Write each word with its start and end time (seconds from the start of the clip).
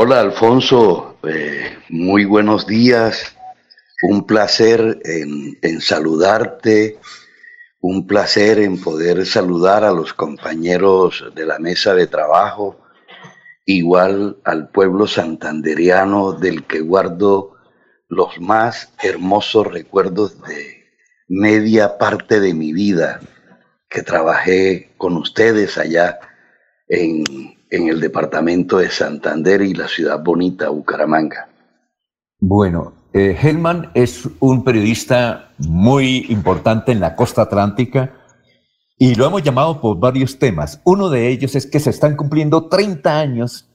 Hola 0.00 0.20
Alfonso, 0.20 1.18
eh, 1.24 1.76
muy 1.88 2.24
buenos 2.24 2.68
días. 2.68 3.36
Un 4.04 4.28
placer 4.28 5.00
en, 5.04 5.80
saludarte, 5.80 7.00
un 7.80 8.06
placer 8.06 8.60
en 8.60 8.80
poder 8.80 9.26
saludar 9.26 9.82
a 9.82 9.90
los 9.90 10.14
compañeros 10.14 11.24
de 11.34 11.44
la 11.44 11.58
mesa 11.58 11.96
de 11.96 12.06
trabajo, 12.06 12.80
igual 13.66 14.36
al 14.44 14.68
pueblo 14.68 15.08
santanderiano 15.08 16.30
del 16.30 16.62
que 16.62 16.78
guardo 16.78 17.56
los 18.06 18.40
más 18.40 18.92
hermosos 19.02 19.66
recuerdos 19.66 20.40
de 20.42 20.84
media 21.26 21.98
parte 21.98 22.38
de 22.38 22.54
mi 22.54 22.72
vida 22.72 23.18
que 23.88 24.04
trabajé 24.04 24.94
con 24.96 25.16
ustedes 25.16 25.76
allá 25.76 26.20
en, 26.86 27.57
en 27.70 27.88
el 27.88 28.00
departamento 28.00 28.78
de 28.78 28.90
Santander 28.90 29.62
y 29.62 29.74
la 29.74 29.88
ciudad 29.88 30.22
bonita, 30.22 30.68
Bucaramanga. 30.68 31.48
Bueno, 32.40 32.92
eh, 33.12 33.36
Helman 33.40 33.90
es 33.94 34.28
un 34.40 34.64
periodista 34.64 35.52
muy 35.58 36.26
importante 36.28 36.92
en 36.92 37.00
la 37.00 37.16
costa 37.16 37.42
atlántica 37.42 38.14
y 38.98 39.14
lo 39.14 39.26
hemos 39.26 39.42
llamado 39.42 39.80
por 39.80 39.98
varios 39.98 40.38
temas. 40.38 40.80
Uno 40.84 41.08
de 41.08 41.28
ellos 41.28 41.54
es 41.54 41.66
que 41.66 41.80
se 41.80 41.90
están 41.90 42.16
cumpliendo 42.16 42.68
30 42.68 43.18
años 43.18 43.68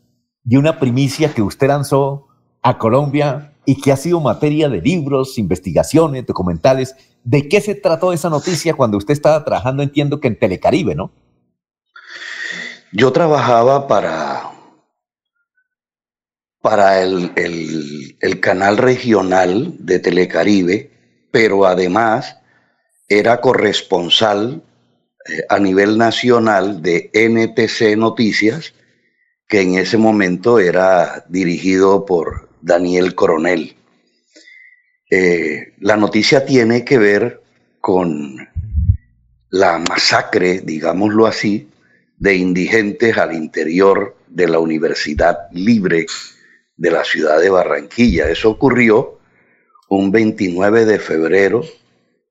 de 0.43 0.57
una 0.57 0.79
primicia 0.79 1.34
que 1.34 1.41
usted 1.41 1.67
lanzó 1.67 2.27
a 2.62 2.77
Colombia 2.77 3.53
y 3.65 3.79
que 3.79 3.91
ha 3.91 3.98
sido 3.98 4.20
materia 4.20 4.70
de 4.70 4.81
libros, 4.81 5.37
investigaciones, 5.37 6.25
documentales. 6.25 6.95
¿De 7.23 7.48
qué 7.48 7.62
se 7.62 7.75
trató 7.75 8.12
esa 8.12 8.29
noticia 8.29 8.73
cuando 8.73 8.98
usted 8.98 9.13
estaba 9.13 9.43
trabajando, 9.45 9.84
entiendo 9.84 10.20
que 10.20 10.27
en 10.27 10.37
Telecaribe, 10.37 10.95
¿no? 10.95 11.12
Yo 12.95 13.11
trabajaba 13.11 13.88
para, 13.88 14.52
para 16.61 17.01
el, 17.01 18.39
canal 18.39 18.77
regional 18.77 19.73
de 19.79 19.97
Telecaribe, 19.97 20.91
pero 21.31 21.65
además 21.65 22.37
era 23.09 23.41
corresponsal 23.41 24.62
eh, 25.26 25.41
a 25.49 25.57
nivel 25.57 25.98
nacional 25.98 26.84
de 26.84 27.09
NTC 27.15 27.98
Noticias, 27.98 28.76
que 29.48 29.62
en 29.62 29.73
ese 29.73 29.98
momento 29.98 30.59
era 30.59 31.25
dirigido 31.29 32.05
por 32.05 32.48
Daniel 32.62 33.15
Coronel. 33.15 33.75
Eh, 35.09 35.73
la 35.79 35.98
noticia 35.98 36.46
tiene 36.46 36.85
que 36.85 36.99
ver 36.99 37.41
con 37.81 38.48
la 39.49 39.79
masacre, 39.79 40.62
digámoslo 40.62 41.25
así, 41.25 41.73
de 42.17 42.35
indigentes 42.35 43.17
al 43.17 43.33
interior 43.33 44.15
de 44.27 44.47
la 44.47 44.59
Universidad 44.59 45.49
Libre 45.51 46.05
de 46.75 46.91
la 46.91 47.03
ciudad 47.03 47.39
de 47.39 47.49
Barranquilla. 47.49 48.29
Eso 48.29 48.49
ocurrió 48.49 49.19
un 49.89 50.11
29 50.11 50.85
de 50.85 50.99
febrero 50.99 51.63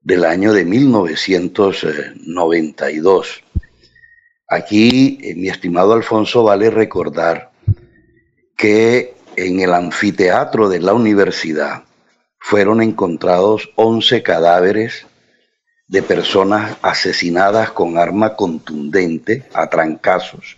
del 0.01 0.25
año 0.25 0.53
de 0.53 0.65
1992. 0.65 3.43
Aquí, 4.47 5.19
eh, 5.23 5.35
mi 5.35 5.49
estimado 5.49 5.93
Alfonso, 5.93 6.43
vale 6.43 6.69
recordar 6.69 7.51
que 8.57 9.13
en 9.35 9.61
el 9.61 9.73
anfiteatro 9.73 10.69
de 10.69 10.79
la 10.79 10.93
universidad 10.93 11.85
fueron 12.37 12.79
encontrados 12.81 13.71
11 13.75 14.21
cadáveres 14.21 15.07
de 15.93 16.01
personas 16.01 16.75
asesinadas 16.81 17.69
con 17.69 17.99
arma 17.99 18.35
contundente 18.35 19.43
a 19.53 19.69
trancazos 19.69 20.57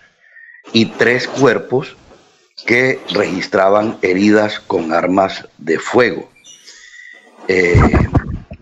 y 0.72 0.86
tres 0.86 1.28
cuerpos 1.28 1.98
que 2.66 3.02
registraban 3.10 3.98
heridas 4.02 4.62
con 4.62 4.94
armas 4.94 5.46
de 5.58 5.78
fuego. 5.78 6.30
Eh, 7.50 7.76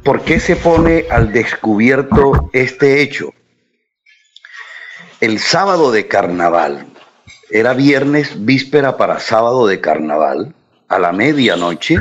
¿Por 0.03 0.23
qué 0.23 0.39
se 0.39 0.55
pone 0.55 1.05
al 1.11 1.31
descubierto 1.31 2.49
este 2.53 3.03
hecho? 3.03 3.35
El 5.21 5.37
sábado 5.37 5.91
de 5.91 6.07
carnaval, 6.07 6.87
era 7.51 7.75
viernes, 7.75 8.45
víspera 8.45 8.97
para 8.97 9.19
sábado 9.19 9.67
de 9.67 9.79
carnaval, 9.79 10.55
a 10.87 10.97
la 10.97 11.11
medianoche, 11.11 11.97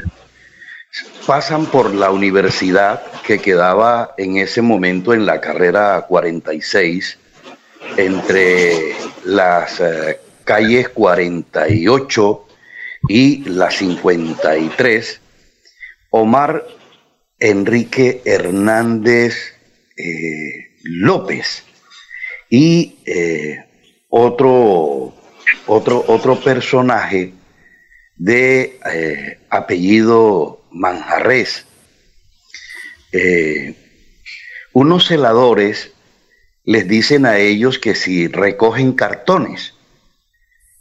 pasan 1.27 1.67
por 1.67 1.95
la 1.95 2.11
universidad 2.11 3.03
que 3.27 3.39
quedaba 3.39 4.15
en 4.17 4.37
ese 4.37 4.63
momento 4.63 5.15
en 5.15 5.27
la 5.27 5.41
carrera 5.41 6.05
46 6.09 7.19
entre 7.97 8.95
las 9.25 9.81
eh, 9.81 10.21
calles 10.45 10.89
48 10.89 12.47
y 13.09 13.45
la 13.49 13.71
53, 13.71 15.21
Omar 16.11 16.65
Enrique 17.39 18.23
Hernández 18.25 19.55
eh, 19.97 20.71
López. 20.85 21.65
Y 22.49 22.99
eh, 23.07 23.65
otro, 24.09 25.15
otro, 25.67 26.05
otro 26.07 26.41
personaje 26.41 27.33
de 28.17 28.79
apellido 29.49 30.62
Manjarres. 30.73 31.67
Eh, 33.13 33.75
unos 34.73 35.07
celadores 35.07 35.93
les 36.65 36.89
dicen 36.89 37.27
a 37.27 37.39
ellos 37.39 37.79
que 37.79 37.95
si 37.95 38.29
recogen 38.29 38.93
cartones, 38.93 39.75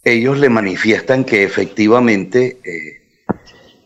ellos 0.04 0.40
le 0.40 0.50
manifiestan 0.50 1.26
que 1.26 1.44
efectivamente 1.44 2.58
eh, 2.64 3.38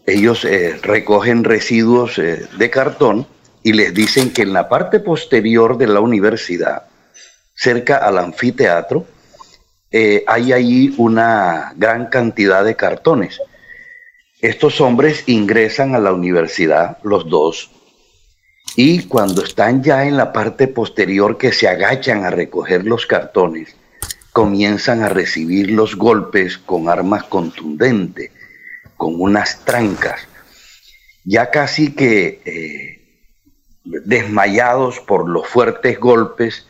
ellos 0.05 0.45
eh, 0.45 0.77
recogen 0.81 1.43
residuos 1.43 2.17
de 2.17 2.69
cartón 2.69 3.27
y 3.63 3.73
les 3.73 3.93
dicen 3.93 4.31
que 4.31 4.43
en 4.43 4.53
la 4.53 4.69
parte 4.69 4.99
posterior 4.99 5.77
de 5.77 5.87
la 5.87 5.99
universidad, 5.99 6.83
cerca 7.55 7.97
al 7.97 8.19
anfiteatro, 8.19 9.07
hay 10.27 10.51
allí 10.51 10.93
una 10.97 11.71
gran 11.77 12.07
cantidad 12.07 12.65
de 12.65 12.75
cartones 12.75 13.39
estos 14.41 14.81
hombres 14.81 15.23
ingresan 15.27 15.95
a 15.95 15.99
la 15.99 16.13
universidad, 16.13 16.97
los 17.03 17.29
dos, 17.29 17.71
y 18.75 19.03
cuando 19.07 19.43
están 19.43 19.83
ya 19.83 20.05
en 20.05 20.17
la 20.17 20.33
parte 20.33 20.67
posterior 20.67 21.37
que 21.37 21.53
se 21.53 21.67
agachan 21.67 22.25
a 22.25 22.29
recoger 22.29 22.85
los 22.85 23.05
cartones, 23.05 23.75
comienzan 24.33 25.01
a 25.01 25.07
recibir 25.07 25.71
los 25.71 25.95
golpes 25.95 26.57
con 26.57 26.89
armas 26.89 27.23
contundentes, 27.23 28.31
con 28.97 29.21
unas 29.21 29.63
trancas, 29.63 30.27
ya 31.23 31.49
casi 31.51 31.93
que 31.93 32.41
eh, 32.43 33.01
desmayados 33.85 34.99
por 34.99 35.29
los 35.29 35.47
fuertes 35.47 35.97
golpes, 35.97 36.67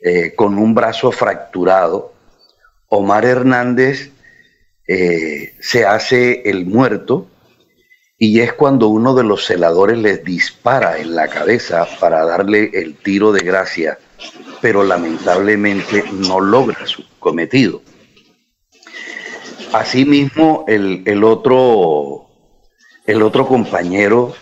eh, 0.00 0.34
con 0.36 0.58
un 0.58 0.76
brazo 0.76 1.10
fracturado, 1.10 2.12
Omar 2.88 3.24
Hernández 3.24 4.11
eh, 4.94 5.54
se 5.58 5.86
hace 5.86 6.42
el 6.44 6.66
muerto 6.66 7.26
y 8.18 8.40
es 8.40 8.52
cuando 8.52 8.88
uno 8.88 9.14
de 9.14 9.24
los 9.24 9.46
celadores 9.46 9.96
les 9.96 10.22
dispara 10.22 10.98
en 10.98 11.14
la 11.14 11.28
cabeza 11.28 11.88
para 11.98 12.26
darle 12.26 12.70
el 12.74 12.96
tiro 12.96 13.32
de 13.32 13.40
gracia, 13.40 13.98
pero 14.60 14.84
lamentablemente 14.84 16.04
no 16.12 16.40
logra 16.40 16.86
su 16.86 17.04
cometido. 17.18 17.80
Asimismo, 19.72 20.66
el, 20.68 21.04
el 21.06 21.24
otro, 21.24 22.26
el 23.06 23.22
otro 23.22 23.48
compañero 23.48 24.34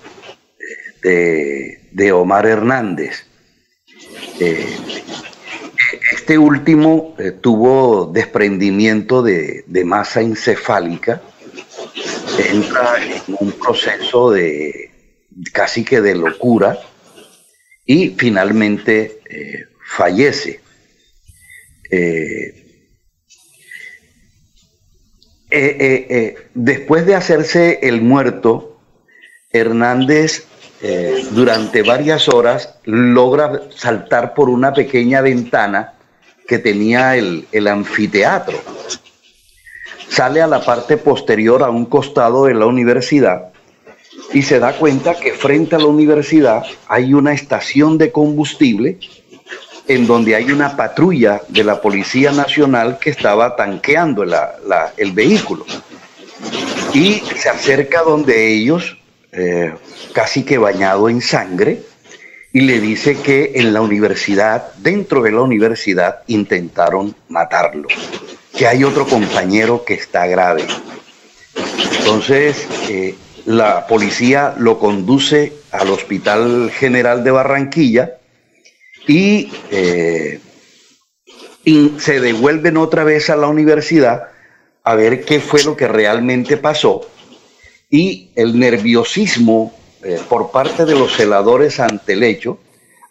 eh, 1.05 1.89
de, 1.93 2.11
Omar 2.11 2.45
Hernández, 2.47 3.25
eh, 4.41 4.67
este 6.13 6.39
último 6.39 7.15
eh, 7.19 7.31
tuvo 7.31 8.07
desprendimiento 8.07 9.23
de, 9.23 9.65
masa 9.85 10.21
encefálica, 10.21 11.23
entra 12.51 12.97
en 13.05 13.37
un 13.39 13.53
proceso 13.53 14.31
de 14.31 14.91
casi 15.53 15.85
que 15.85 16.01
de 16.01 16.15
locura 16.15 16.79
y 17.85 18.11
finalmente 18.11 19.21
eh, 19.29 19.67
fallece. 19.85 20.61
Eh, 21.91 22.55
después 26.55 27.07
de 27.07 27.15
hacerse 27.15 27.81
el 27.83 28.03
muerto, 28.03 28.81
Hernández 29.53 30.47
durante 31.33 31.83
varias 31.83 32.29
horas 32.29 32.77
logra 32.85 33.63
saltar 33.75 34.33
por 34.33 34.49
una 34.49 34.73
pequeña 34.73 35.21
ventana 35.21 35.95
que 36.51 36.59
tenía 36.59 37.15
el, 37.15 37.69
anfiteatro. 37.69 38.59
Sale 40.09 40.43
a 40.43 40.49
la 40.49 40.65
parte 40.65 40.97
posterior, 40.97 41.63
a 41.63 41.71
un 41.71 41.87
costado 41.87 42.47
de 42.47 42.55
la 42.55 42.67
universidad, 42.67 43.53
y 44.33 44.43
se 44.43 44.59
da 44.59 44.73
cuenta 44.73 45.15
que 45.15 45.33
frente 45.33 45.77
a 45.77 45.79
la 45.79 45.87
universidad 45.87 46.65
hay 46.89 47.15
una 47.15 47.33
estación 47.35 47.99
de 47.99 48.11
combustible 48.11 48.99
en 49.87 50.09
donde 50.09 50.35
hay 50.35 50.51
una 50.51 50.77
patrulla 50.77 51.41
de 51.47 51.63
la 51.63 51.81
Policía 51.81 52.33
Nacional 52.33 52.99
que 52.99 53.11
estaba 53.11 53.55
tanqueando 53.55 54.25
el 54.25 55.13
vehículo. 55.13 55.65
y 56.93 57.23
se 57.37 57.49
acerca 57.49 58.03
donde 58.03 58.53
ellos, 58.53 58.99
eh, 59.31 59.73
casi 60.13 60.43
que 60.43 60.59
bañado 60.59 61.09
en 61.09 61.21
sangre, 61.21 61.83
y 62.53 62.61
le 62.61 62.81
dice 62.81 63.17
que 63.17 63.53
en 63.55 63.73
la 63.73 63.81
universidad, 63.81 64.75
dentro 64.79 65.23
de 65.23 65.33
la 65.33 65.41
universidad, 65.41 66.23
intentaron 66.27 67.15
matarlo, 67.29 67.89
que 68.57 68.67
hay 68.67 68.83
otro 68.85 69.07
compañero 69.07 69.85
que 69.85 69.95
está 69.95 70.27
grave. 70.27 70.65
Entonces, 71.99 72.67
eh, 72.89 73.15
la 73.47 73.87
policía 73.87 74.55
lo 74.59 74.79
conduce 74.79 75.53
al 75.71 75.91
Hospital 75.91 76.71
General 76.73 77.23
de 77.23 77.31
Barranquilla 77.31 78.17
y, 79.07 79.53
eh, 79.71 80.41
y 81.65 81.93
se 81.99 82.21
devuelven 82.21 82.77
otra 82.77 83.05
vez 83.05 83.31
a 83.31 83.37
la 83.37 83.47
universidad 83.47 84.29
a 84.83 84.95
ver 84.95 85.25
qué 85.25 85.41
fue 85.41 85.63
lo 85.63 85.77
que 85.77 85.87
realmente 85.87 86.57
pasó 86.57 87.09
y 87.91 88.31
el 88.35 88.59
nerviosismo 88.59 89.75
eh, 90.03 90.19
por 90.29 90.51
parte 90.51 90.85
de 90.85 90.95
los 90.95 91.15
celadores 91.15 91.79
ante 91.79 92.15
el 92.15 92.23
hecho 92.23 92.59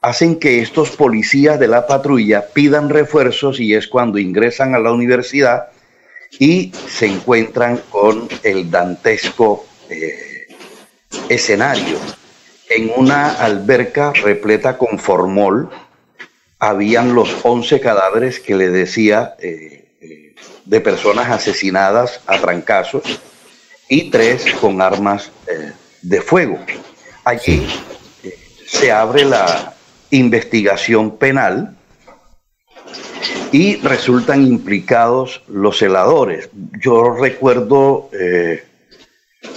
hacen 0.01 0.39
que 0.39 0.59
estos 0.61 0.91
policías 0.91 1.59
de 1.59 1.67
la 1.67 1.85
patrulla 1.85 2.47
pidan 2.47 2.89
refuerzos 2.89 3.59
y 3.59 3.73
es 3.73 3.87
cuando 3.87 4.17
ingresan 4.17 4.73
a 4.73 4.79
la 4.79 4.91
universidad 4.91 5.67
y 6.39 6.71
se 6.87 7.05
encuentran 7.05 7.81
con 7.89 8.27
el 8.43 8.71
dantesco 8.71 9.65
eh, 9.89 10.47
escenario. 11.27 11.97
En 12.69 12.91
una 12.95 13.33
alberca 13.33 14.13
repleta 14.13 14.77
con 14.77 14.99
formol 14.99 15.69
habían 16.59 17.13
los 17.13 17.35
11 17.43 17.79
cadáveres 17.79 18.39
que 18.39 18.55
le 18.55 18.69
decía 18.69 19.35
eh, 19.39 19.85
de 20.65 20.81
personas 20.81 21.29
asesinadas 21.29 22.21
a 22.25 22.39
trancazos 22.39 23.03
y 23.87 24.09
tres 24.11 24.45
con 24.61 24.81
armas 24.81 25.31
de 26.01 26.21
fuego. 26.21 26.59
Allí 27.23 27.67
eh, 28.23 28.37
se 28.67 28.91
abre 28.91 29.25
la 29.25 29.75
investigación 30.11 31.17
penal 31.17 31.75
y 33.51 33.77
resultan 33.77 34.45
implicados 34.45 35.43
los 35.47 35.77
celadores. 35.77 36.49
Yo 36.79 37.15
recuerdo 37.15 38.09
eh, 38.13 38.63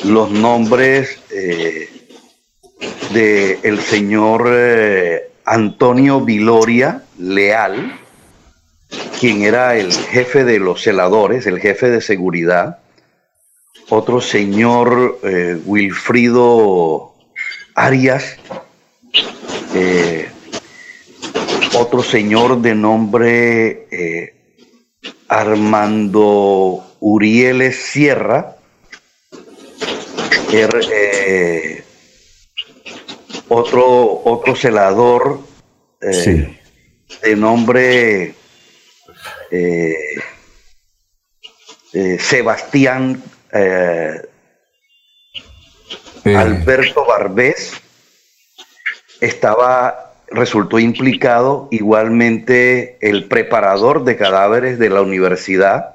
los 0.04 0.30
nombres 0.30 1.18
de 3.12 3.58
el 3.62 3.80
señor 3.80 4.48
Antonio 5.44 6.20
Viloria 6.20 7.02
Leal, 7.18 7.98
quien 9.18 9.42
era 9.42 9.76
el 9.76 9.92
jefe 9.92 10.44
de 10.44 10.58
los 10.58 10.82
celadores, 10.82 11.46
el 11.46 11.60
jefe 11.60 11.90
de 11.90 12.00
seguridad, 12.00 12.78
otro 13.94 14.22
señor 14.22 15.20
eh, 15.22 15.60
Wilfrido 15.66 17.12
Arias, 17.74 18.38
eh, 19.74 20.30
otro 21.74 22.02
señor 22.02 22.62
de 22.62 22.74
nombre 22.74 23.86
eh, 23.90 24.34
Armando 25.28 26.82
Urieles 27.00 27.76
Sierra, 27.84 28.56
er, 30.50 31.84
otro, 33.48 34.22
otro 34.24 34.56
celador 34.56 35.40
de 36.00 37.36
nombre 37.36 38.34
eh, 39.50 39.94
eh, 43.52 44.22
eh, 46.24 46.36
Alberto 46.36 47.04
Barbés 47.04 47.80
estaba, 49.20 50.14
resultó 50.28 50.78
implicado 50.78 51.68
igualmente 51.70 52.96
el 53.00 53.26
preparador 53.28 54.04
de 54.04 54.16
cadáveres 54.16 54.78
de 54.78 54.90
la 54.90 55.02
universidad, 55.02 55.94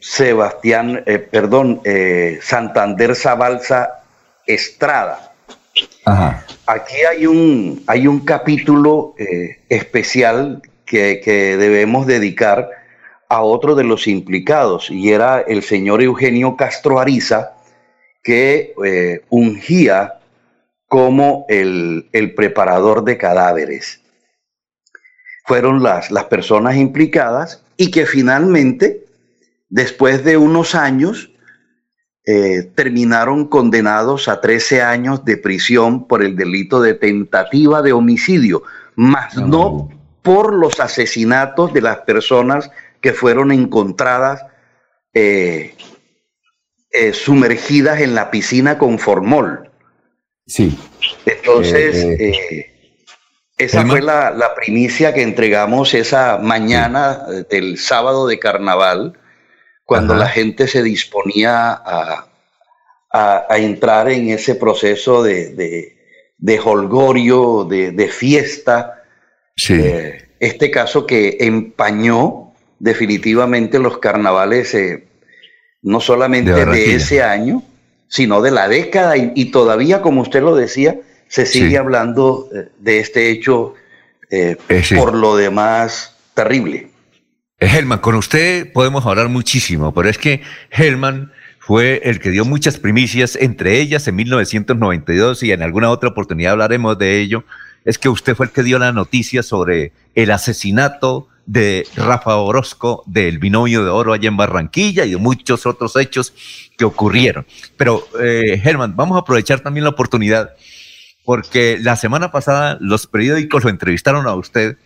Sebastián, 0.00 1.04
perdón, 1.30 1.80
Santander 2.42 3.14
Zabalza 3.14 4.02
Estrada. 4.46 5.32
Aquí 6.66 6.96
hay 7.08 7.26
un, 7.26 7.82
hay 7.86 8.06
un 8.06 8.20
capítulo 8.20 9.14
especial 9.68 10.60
que, 10.88 11.56
debemos 11.58 12.06
dedicar 12.06 12.70
a 13.28 13.42
otro 13.42 13.74
de 13.74 13.84
los 13.84 14.06
implicados, 14.06 14.90
y 14.90 15.10
era 15.10 15.40
el 15.40 15.62
señor 15.62 16.02
Eugenio 16.02 16.56
Castro 16.56 16.98
Ariza, 16.98 17.52
que 18.22 18.74
eh, 18.84 19.22
ungía 19.28 20.14
como 20.86 21.44
el, 21.48 22.08
preparador 22.34 23.04
de 23.04 23.18
cadáveres. 23.18 24.00
Fueron 25.44 25.82
las, 25.82 26.10
las 26.10 26.24
personas 26.24 26.76
implicadas 26.76 27.62
y 27.76 27.90
que 27.90 28.06
finalmente, 28.06 29.04
después 29.68 30.24
de 30.24 30.36
unos 30.36 30.74
años, 30.74 31.30
eh, 32.26 32.70
terminaron 32.74 33.46
condenados 33.46 34.28
a 34.28 34.40
13 34.40 34.82
años 34.82 35.24
de 35.24 35.36
prisión 35.36 36.06
por 36.06 36.22
el 36.22 36.36
delito 36.36 36.80
de 36.80 36.94
tentativa 36.94 37.80
de 37.80 37.92
homicidio, 37.92 38.62
más 38.96 39.36
no 39.36 39.88
por 40.22 40.52
los 40.52 40.78
asesinatos 40.80 41.72
de 41.72 41.80
las 41.80 41.98
personas 42.00 42.70
que 43.00 43.12
fueron 43.12 43.52
encontradas 43.52 44.44
eh, 45.14 45.74
eh, 46.90 47.12
sumergidas 47.12 48.00
en 48.00 48.14
la 48.14 48.30
piscina 48.30 48.78
con 48.78 48.98
formol. 48.98 49.70
Sí. 50.46 50.78
Entonces, 51.26 52.04
eh, 52.04 52.70
esa 53.56 53.84
fue 53.86 54.00
la, 54.00 54.54
primicia 54.56 55.12
que 55.14 55.22
entregamos 55.22 55.94
esa 55.94 56.38
mañana 56.38 57.26
del 57.50 57.78
sábado 57.78 58.26
de 58.26 58.38
carnaval, 58.38 59.18
cuando 59.84 60.14
la 60.14 60.28
gente 60.28 60.68
se 60.68 60.82
disponía 60.82 61.72
a, 61.72 62.24
entrar 63.56 64.10
en 64.10 64.28
ese 64.28 64.54
proceso 64.54 65.22
de, 65.22 65.94
de, 66.36 66.60
holgorio, 66.60 67.64
de 67.64 68.08
fiesta 68.08 68.98
eh, 69.70 70.28
este 70.38 70.70
caso 70.70 71.06
que 71.06 71.36
empañó 71.40 72.47
definitivamente 72.78 73.78
los 73.78 73.98
carnavales, 73.98 74.74
eh, 74.74 75.04
no 75.82 76.00
solamente 76.00 76.52
de, 76.52 76.94
ese 76.94 77.22
año, 77.22 77.62
sino 78.08 78.40
de 78.40 78.50
la 78.50 78.68
década, 78.68 79.16
y, 79.16 79.44
todavía, 79.46 80.02
como 80.02 80.22
usted 80.22 80.42
lo 80.42 80.54
decía, 80.54 80.96
se 81.28 81.46
sigue 81.46 81.78
hablando 81.78 82.48
eh, 82.54 82.68
de 82.78 83.00
este 83.00 83.30
hecho 83.30 83.74
por 84.94 85.14
lo 85.14 85.36
demás 85.36 86.16
terrible. 86.34 86.90
Helman, 87.60 87.98
con 87.98 88.14
usted 88.14 88.72
podemos 88.72 89.04
hablar 89.04 89.28
muchísimo, 89.28 89.92
pero 89.92 90.08
es 90.08 90.18
que 90.18 90.42
Helman 90.70 91.32
fue 91.58 92.00
el 92.04 92.20
que 92.20 92.30
dio 92.30 92.44
muchas 92.44 92.78
primicias, 92.78 93.36
entre 93.36 93.80
ellas 93.80 94.06
en 94.08 94.16
1992 94.16 95.42
y 95.42 95.52
en 95.52 95.62
alguna 95.62 95.90
otra 95.90 96.08
oportunidad 96.08 96.52
hablaremos 96.52 96.96
de 96.98 97.20
ello, 97.20 97.44
es 97.84 97.98
que 97.98 98.08
usted 98.08 98.34
fue 98.36 98.46
el 98.46 98.52
que 98.52 98.62
dio 98.62 98.78
la 98.78 98.92
noticia 98.92 99.42
sobre 99.42 99.92
el 100.14 100.30
asesinato 100.30 101.28
de 101.48 101.86
Rafa 101.96 102.36
Orozco, 102.36 103.02
del 103.06 103.38
binomio 103.38 103.82
de 103.82 103.88
oro 103.88 104.12
allá 104.12 104.28
en 104.28 104.36
Barranquilla 104.36 105.06
y 105.06 105.12
de 105.12 105.16
muchos 105.16 105.64
otros 105.64 105.96
hechos 105.96 106.34
que 106.76 106.84
ocurrieron. 106.84 107.46
Pero, 107.78 108.06
eh, 108.20 108.60
Germán, 108.62 108.94
vamos 108.94 109.16
a 109.16 109.20
aprovechar 109.20 109.60
también 109.60 109.84
la 109.84 109.90
oportunidad 109.90 110.50
porque 111.24 111.78
la 111.80 111.96
semana 111.96 112.30
pasada 112.30 112.76
los 112.80 113.06
periódicos 113.06 113.64
lo 113.64 113.70
entrevistaron 113.70 114.26
a 114.26 114.34
usted, 114.34 114.76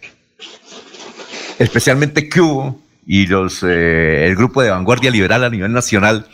especialmente 1.59 2.29
Q 2.29 2.81
y 3.07 3.27
los, 3.27 3.65
eh, 3.65 4.27
el 4.27 4.37
grupo 4.37 4.63
de 4.63 4.71
vanguardia 4.71 5.11
liberal 5.11 5.43
a 5.43 5.51
nivel 5.51 5.73
nacional, 5.73 6.29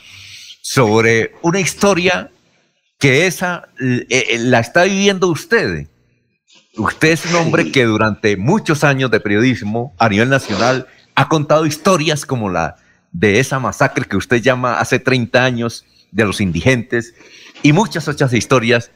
sobre 0.61 1.32
una 1.40 1.58
historia 1.58 2.30
que 2.99 3.26
esa 3.26 3.68
eh, 3.80 4.37
la 4.40 4.61
está 4.61 4.85
viviendo 4.85 5.28
usted 5.28 5.87
Usted 6.78 7.08
es 7.08 7.26
un 7.26 7.35
hombre 7.35 7.73
que 7.73 7.85
durante 7.85 8.37
muchos 8.37 8.85
años 8.85 9.11
de 9.11 9.18
periodismo 9.18 9.97
a 9.99 10.08
nivel 10.08 10.28
nacional 10.28 10.87
ha 11.16 11.28
contado 11.28 11.66
historias 11.66 12.25
como 12.25 12.50
la 12.50 12.76
de 13.11 13.40
esa 13.40 13.58
masacre 13.58 14.04
que 14.04 14.16
usted 14.16 14.40
llama 14.40 14.78
hace 14.78 15.00
30 15.00 15.44
años 15.44 15.85
de 16.12 16.25
los 16.25 16.40
indigentes 16.40 17.14
y 17.64 17.73
muchas 17.73 18.06
otras 18.06 18.32
historias. 18.32 18.92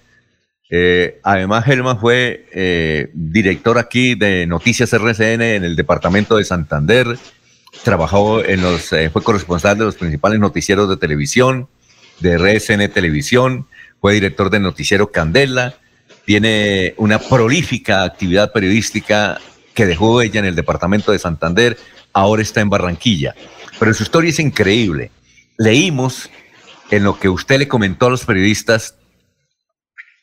Eh, 0.71 1.19
además, 1.25 1.67
Helman 1.67 1.99
fue 1.99 2.47
eh, 2.53 3.11
director 3.15 3.77
aquí 3.79 4.15
de 4.15 4.47
Noticias 4.47 4.93
RCN 4.93 5.43
en 5.43 5.65
el 5.65 5.75
departamento 5.75 6.37
de 6.37 6.45
Santander. 6.45 7.19
Trabajó 7.83 8.45
en 8.45 8.63
los, 8.63 8.93
eh, 8.93 9.11
fue 9.11 9.25
corresponsal 9.25 9.77
de 9.77 9.87
los 9.87 9.97
principales 9.97 10.39
noticieros 10.39 10.89
de 10.89 10.99
televisión, 10.99 11.69
de 12.21 12.35
RCN 12.35 12.93
Televisión, 12.93 13.67
fue 14.01 14.15
director 14.15 14.51
del 14.51 14.63
noticiero 14.63 15.11
Candela 15.11 15.82
tiene 16.25 16.95
una 16.97 17.19
prolífica 17.19 18.05
actividad 18.05 18.53
periodística 18.53 19.41
que 19.75 19.87
dejó 19.87 20.23
ella 20.23 20.41
en 20.41 20.47
el 20.47 20.55
departamento 20.55 21.13
de 21.13 21.19
Santander, 21.19 21.79
ahora 22.13 22.43
está 22.43 22.61
en 22.61 22.71
Barranquilla. 22.71 23.35
Pero 23.79 23.95
su 23.95 24.03
historia 24.03 24.31
es 24.31 24.39
increíble. 24.39 25.11
leímos 25.59 26.31
en 26.91 27.05
lo 27.05 27.19
que 27.19 27.29
usted 27.29 27.59
le 27.59 27.69
comentó 27.69 28.07
a 28.07 28.11
los 28.11 28.25
periodistas 28.25 28.97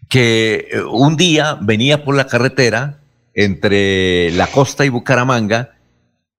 que 0.09 0.67
eh, 0.71 0.81
un 0.81 1.17
día 1.17 1.57
venía 1.61 2.03
por 2.03 2.15
la 2.15 2.27
carretera 2.27 2.99
entre 3.33 4.31
la 4.31 4.47
costa 4.47 4.85
y 4.85 4.89
Bucaramanga 4.89 5.75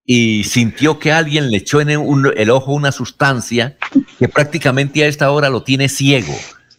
y 0.04 0.44
sintió 0.44 0.98
que 0.98 1.12
alguien 1.12 1.50
le 1.50 1.58
echó 1.58 1.80
en 1.80 1.88
el 1.90 2.50
ojo 2.50 2.72
una 2.72 2.90
sustancia 2.90 3.76
que 4.18 4.28
prácticamente 4.28 5.04
a 5.04 5.06
esta 5.06 5.30
hora 5.30 5.48
lo 5.48 5.62
tiene 5.62 5.88
ciego. 5.88 6.34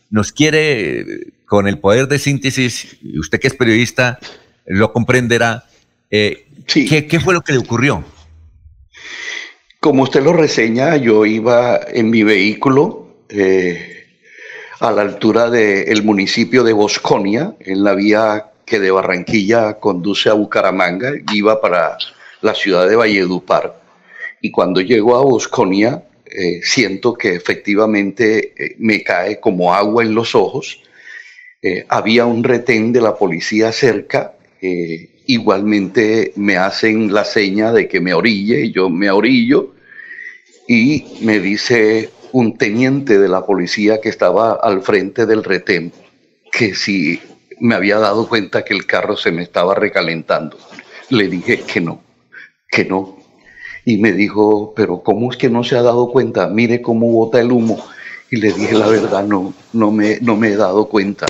Nos 0.09 0.33
quiere, 0.33 1.31
con 1.51 1.67
el 1.67 1.79
poder 1.79 2.08
de 2.08 2.17
síntesis, 2.17 2.96
usted 3.20 3.38
que 3.38 3.48
es 3.48 3.55
periodista 3.55 4.20
lo 4.65 4.93
comprenderá, 4.93 5.65
eh, 6.10 6.48
¿qué, 6.65 7.20
fue 7.20 7.34
lo 7.34 7.41
que 7.41 7.51
le 7.51 7.60
ocurrió? 7.60 8.05
Como 9.81 10.03
usted 10.03 10.24
lo 10.24 10.31
reseña, 10.31 10.96
yo 10.96 11.25
iba 11.25 11.77
en 11.89 12.10
mi 12.10 12.24
vehículo 12.24 13.25
eh, 13.27 14.05
a 14.79 14.93
la 14.93 15.01
altura 15.01 15.50
del 15.50 16.01
municipio 16.03 16.63
de 16.63 16.72
Bosconia, 16.72 17.53
en 17.60 17.84
la 17.84 17.96
vía 17.96 18.46
que 18.65 18.79
de 18.79 18.89
Barranquilla 18.89 19.74
conduce 19.74 20.29
a 20.29 20.34
Bucaramanga, 20.34 21.12
iba 21.34 21.60
para 21.60 21.98
la 22.39 22.55
ciudad 22.55 22.88
de 22.88 22.96
Valledupar. 22.96 23.77
Y 24.39 24.51
cuando 24.51 24.79
llego 24.79 25.17
a 25.17 25.24
Bosconia, 25.24 26.01
eh, 26.27 26.62
siento 26.63 27.13
que 27.13 27.36
efectivamente 27.36 28.53
me 28.77 29.03
cae 29.03 29.41
como 29.41 29.74
agua 29.74 30.01
en 30.01 30.15
los 30.15 30.34
ojos. 30.34 30.81
Eh, 31.62 31.86
había 31.89 32.25
un 32.25 32.44
retén 32.44 32.94
de 32.94 33.01
la 33.01 33.15
policía 33.15 33.72
cerca. 33.72 34.34
igualmente 35.25 36.34
me 36.36 36.58
hacen 36.58 37.13
la 37.13 37.24
seña 37.24 37.72
de 37.72 37.88
que 37.88 38.00
me 38.00 38.13
orille, 38.13 38.65
y 38.65 38.72
yo 38.72 38.89
me 38.89 39.10
orillo. 39.10 39.74
Y 40.68 41.06
me 41.22 41.39
dice 41.39 42.10
un 42.32 42.58
teniente 42.58 43.20
de 43.20 43.30
la 43.30 43.46
policía 43.46 44.00
que 44.01 44.10
estaba 44.10 44.53
al 44.53 44.82
frente 44.82 45.25
del 45.25 45.44
retén 45.44 45.91
que 46.51 46.75
si 46.75 47.20
me 47.60 47.75
había 47.75 47.98
dado 48.00 48.27
cuenta 48.27 48.63
que 48.63 48.74
el 48.74 48.86
carro 48.86 49.15
se 49.18 49.32
me 49.32 49.44
estaba 49.44 49.74
recalentando. 49.75 50.58
Le 51.10 51.27
dije 51.27 51.62
que 51.62 51.82
no 51.82 52.01
que 52.72 52.86
no. 52.86 53.18
Y 53.84 53.98
me 53.98 54.13
dijo, 54.13 54.74
pero 54.75 55.03
¿cómo 55.03 55.30
es 55.32 55.38
que 55.38 55.50
no 55.50 55.63
se 55.63 55.75
ha 55.75 55.82
dado 55.82 56.10
cuenta? 56.10 56.48
Mire 56.48 56.82
cómo 56.82 57.12
bota 57.12 57.39
el 57.39 57.51
humo. 57.51 57.84
Y 58.32 58.38
le 58.38 58.53
dije 58.53 58.75
la 58.75 58.88
verdad, 58.88 59.25
no, 59.25 59.53
no 59.74 59.91
me, 59.91 60.20
no 60.22 60.38
me 60.38 60.50
he 60.50 60.56
dado 60.56 60.86
cuenta. 60.88 61.25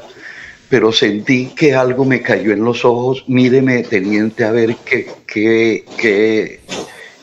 Pero 0.71 0.91
sentí 0.91 1.51
que 1.55 1.75
algo 1.75 2.03
me 2.03 2.23
cayó 2.23 2.51
en 2.51 2.63
los 2.63 2.83
ojos. 2.83 3.23
Míreme, 3.27 3.83
teniente, 3.83 4.43
a 4.43 4.51
ver 4.51 4.75
qué, 4.83 5.07
qué, 5.27 5.85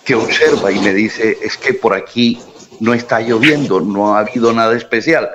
qué, 0.05 0.15
observa. 0.15 0.71
Y 0.71 0.79
me 0.79 0.95
dice, 0.95 1.37
es 1.43 1.57
que 1.57 1.75
por 1.75 1.95
aquí 1.95 2.39
no 2.79 2.95
está 2.95 3.21
lloviendo, 3.21 3.81
no 3.81 4.15
ha 4.15 4.21
habido 4.21 4.53
nada 4.53 4.77
especial. 4.77 5.29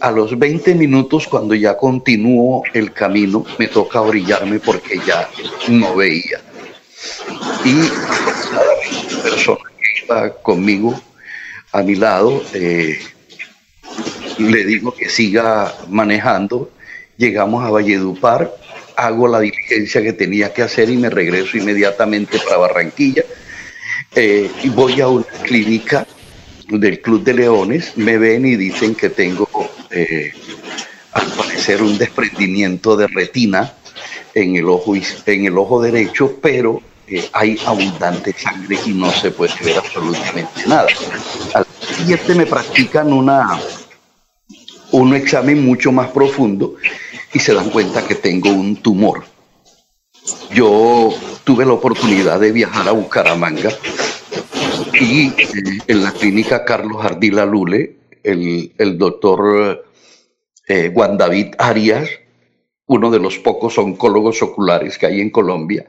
A 0.00 0.10
los 0.10 0.38
20 0.38 0.74
minutos, 0.74 1.26
cuando 1.26 1.54
ya 1.54 1.78
continúo 1.78 2.64
el 2.74 2.92
camino, 2.92 3.46
me 3.58 3.68
toca 3.68 4.02
orillarme 4.02 4.58
porque 4.58 5.00
ya 5.06 5.30
no 5.68 5.94
veía 5.96 6.42
y 7.64 7.74
la 7.74 9.22
persona 9.22 9.60
que 9.78 10.04
iba 10.04 10.34
conmigo 10.42 11.00
a 11.72 11.82
mi 11.82 11.94
lado 11.94 12.42
eh, 12.54 12.98
le 14.38 14.64
digo 14.64 14.94
que 14.94 15.08
siga 15.08 15.74
manejando. 15.88 16.70
Llegamos 17.22 17.64
a 17.64 17.70
Valledupar, 17.70 18.52
hago 18.96 19.28
la 19.28 19.38
diligencia 19.38 20.02
que 20.02 20.12
tenía 20.12 20.52
que 20.52 20.62
hacer 20.62 20.90
y 20.90 20.96
me 20.96 21.08
regreso 21.08 21.56
inmediatamente 21.56 22.40
para 22.40 22.56
Barranquilla. 22.56 23.22
Eh, 24.16 24.50
y 24.64 24.68
voy 24.70 25.00
a 25.00 25.06
una 25.06 25.24
clínica 25.44 26.04
del 26.68 27.00
Club 27.00 27.22
de 27.22 27.34
Leones, 27.34 27.96
me 27.96 28.18
ven 28.18 28.44
y 28.44 28.56
dicen 28.56 28.96
que 28.96 29.08
tengo 29.08 29.48
eh, 29.92 30.32
al 31.12 31.28
parecer 31.34 31.80
un 31.80 31.96
desprendimiento 31.96 32.96
de 32.96 33.06
retina 33.06 33.72
en 34.34 34.56
el 34.56 34.68
ojo, 34.68 34.96
en 34.96 35.44
el 35.44 35.56
ojo 35.56 35.80
derecho, 35.80 36.40
pero 36.42 36.82
hay 37.34 37.56
abundante 37.66 38.34
sangre 38.36 38.80
y 38.84 38.94
no 38.94 39.12
se 39.12 39.30
puede 39.30 39.54
ver 39.64 39.78
absolutamente 39.78 40.66
nada. 40.66 40.88
Al 41.54 41.66
siguiente 41.96 42.34
me 42.34 42.46
practican 42.46 43.12
una, 43.12 43.60
un 44.90 45.14
examen 45.14 45.64
mucho 45.64 45.92
más 45.92 46.08
profundo 46.08 46.74
y 47.32 47.38
se 47.38 47.54
dan 47.54 47.70
cuenta 47.70 48.06
que 48.06 48.14
tengo 48.14 48.50
un 48.50 48.76
tumor. 48.76 49.24
Yo 50.54 51.10
tuve 51.44 51.64
la 51.64 51.72
oportunidad 51.72 52.38
de 52.38 52.52
viajar 52.52 52.88
a 52.88 52.92
Bucaramanga 52.92 53.70
y 55.00 55.28
eh, 55.28 55.78
en 55.86 56.02
la 56.02 56.12
clínica 56.12 56.64
Carlos 56.64 57.04
Ardila 57.04 57.44
Lule, 57.44 57.96
el, 58.22 58.72
el 58.78 58.98
doctor 58.98 59.84
eh, 60.68 60.90
Juan 60.94 61.18
David 61.18 61.54
Arias, 61.58 62.08
uno 62.86 63.10
de 63.10 63.18
los 63.18 63.38
pocos 63.38 63.78
oncólogos 63.78 64.42
oculares 64.42 64.98
que 64.98 65.06
hay 65.06 65.20
en 65.20 65.30
Colombia, 65.30 65.86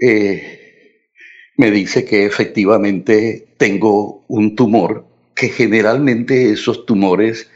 eh, 0.00 1.10
me 1.56 1.70
dice 1.70 2.04
que 2.04 2.26
efectivamente 2.26 3.48
tengo 3.56 4.24
un 4.28 4.54
tumor, 4.54 5.06
que 5.34 5.48
generalmente 5.48 6.50
esos 6.50 6.84
tumores 6.84 7.50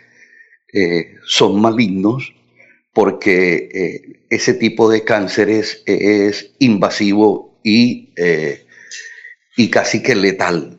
son 1.27 1.61
malignos 1.61 2.33
porque 2.93 3.69
eh, 3.73 4.21
ese 4.31 4.55
tipo 4.55 4.91
de 4.91 5.05
cánceres 5.05 5.83
es 5.87 6.53
invasivo 6.59 7.59
y, 7.65 8.11
y 9.57 9.71
casi 9.71 10.03
que 10.03 10.15
letal. 10.15 10.79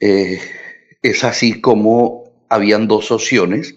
es 0.00 1.24
así 1.24 1.60
como 1.60 2.24
habían 2.48 2.88
dos 2.88 3.10
opciones. 3.10 3.76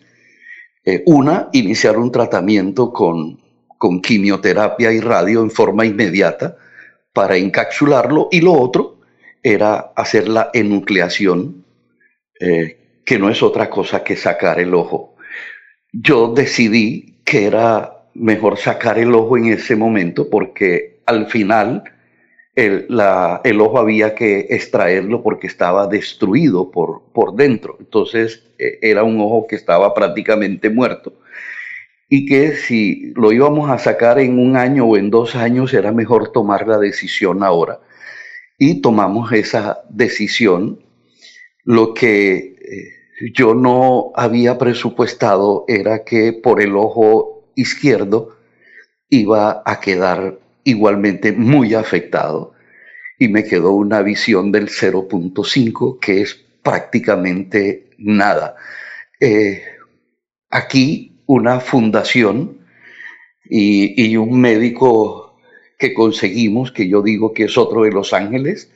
una, 1.06 1.50
iniciar 1.52 1.98
un 1.98 2.12
tratamiento 2.12 2.92
con, 2.94 3.40
con 3.78 4.02
quimioterapia 4.02 4.92
y 4.92 5.00
radio 5.00 5.42
en 5.42 5.52
forma 5.52 5.86
inmediata, 5.86 6.56
para 7.14 7.38
encapsularlo 7.38 8.30
y 8.32 8.42
lo 8.42 8.54
otro 8.54 9.00
era 9.44 9.92
hacer 9.96 10.28
la 10.28 10.50
enucleación, 10.54 11.66
eh, 12.40 12.78
que 13.06 13.18
no 13.18 13.30
es 13.30 13.42
otra 13.42 13.70
cosa 13.70 14.04
que 14.04 14.16
sacar 14.16 14.60
el 14.60 14.74
ojo. 14.74 15.16
Yo 15.92 16.34
decidí 16.34 17.11
que 17.32 17.46
era 17.46 18.04
mejor 18.14 18.58
sacar 18.58 19.00
el 19.00 19.16
ojo 19.16 19.38
en 19.38 19.46
ese 19.46 19.78
momento 19.78 20.30
porque 20.30 21.00
al 21.06 21.28
final 21.28 21.82
el, 22.58 22.88
el 23.46 23.62
ojo 23.62 23.80
había 23.80 24.14
que 24.16 24.48
extraerlo 24.50 25.24
porque 25.24 25.48
estaba 25.48 25.88
destruido 25.88 26.72
por, 26.72 27.04
por 27.14 27.34
dentro. 27.34 27.78
Entonces 27.80 28.44
eh, 28.60 28.80
era 28.82 29.04
un 29.04 29.22
ojo 29.22 29.48
que 29.48 29.56
estaba 29.56 29.94
prácticamente 29.94 30.70
muerto 30.70 31.14
y 32.10 32.26
que 32.26 32.58
si 32.58 33.14
lo 33.16 33.32
íbamos 33.32 33.70
a 33.70 33.78
sacar 33.78 34.20
en 34.20 34.38
un 34.38 34.58
año 34.58 34.86
o 34.86 34.98
en 34.98 35.10
dos 35.10 35.34
años 35.38 35.74
era 35.74 35.94
mejor 35.94 36.34
tomar 36.34 36.68
la 36.68 36.80
decisión 36.80 37.44
ahora. 37.44 37.80
Y 38.58 38.82
tomamos 38.82 39.32
esa 39.32 39.84
decisión. 39.90 40.84
Lo 41.64 41.94
que 41.94 42.58
eh, 42.60 43.01
yo 43.34 43.54
no 43.54 44.12
había 44.16 44.58
presupuestado 44.58 45.66
era 45.68 46.04
que 46.04 46.34
por 46.34 46.62
el 46.62 46.76
ojo 46.76 47.52
izquierdo 47.56 48.36
iba 49.10 49.62
a 49.66 49.80
quedar 49.80 50.40
igualmente 50.64 51.32
muy 51.32 51.74
afectado 51.74 52.54
y 53.20 53.28
me 53.28 53.44
quedó 53.44 53.72
una 53.74 54.02
visión 54.02 54.52
del 54.52 54.70
0.5 54.70 56.00
que 56.00 56.22
es 56.22 56.40
prácticamente 56.64 57.90
nada. 57.98 58.56
Eh, 59.20 59.64
aquí 60.50 61.22
una 61.28 61.60
fundación 61.60 62.58
y, 63.46 64.16
un 64.16 64.40
médico 64.40 65.38
que 65.78 65.94
conseguimos, 65.94 66.72
que 66.72 66.88
yo 66.88 67.02
digo 67.02 67.34
que 67.34 67.46
es 67.46 67.58
otro 67.58 67.84
de 67.84 67.92
Los 67.92 68.14
Ángeles, 68.14 68.72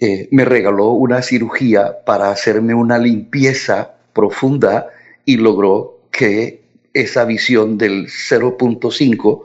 eh, 0.00 0.28
me 0.30 0.46
regaló 0.46 0.92
una 0.92 1.20
cirugía 1.20 2.04
para 2.06 2.30
hacerme 2.30 2.72
una 2.72 2.98
limpieza 2.98 3.96
profunda 4.14 4.86
y 5.26 5.36
logró 5.36 6.00
que 6.10 6.62
esa 6.94 7.26
visión 7.26 7.76
del 7.76 8.06
0.5 8.06 9.42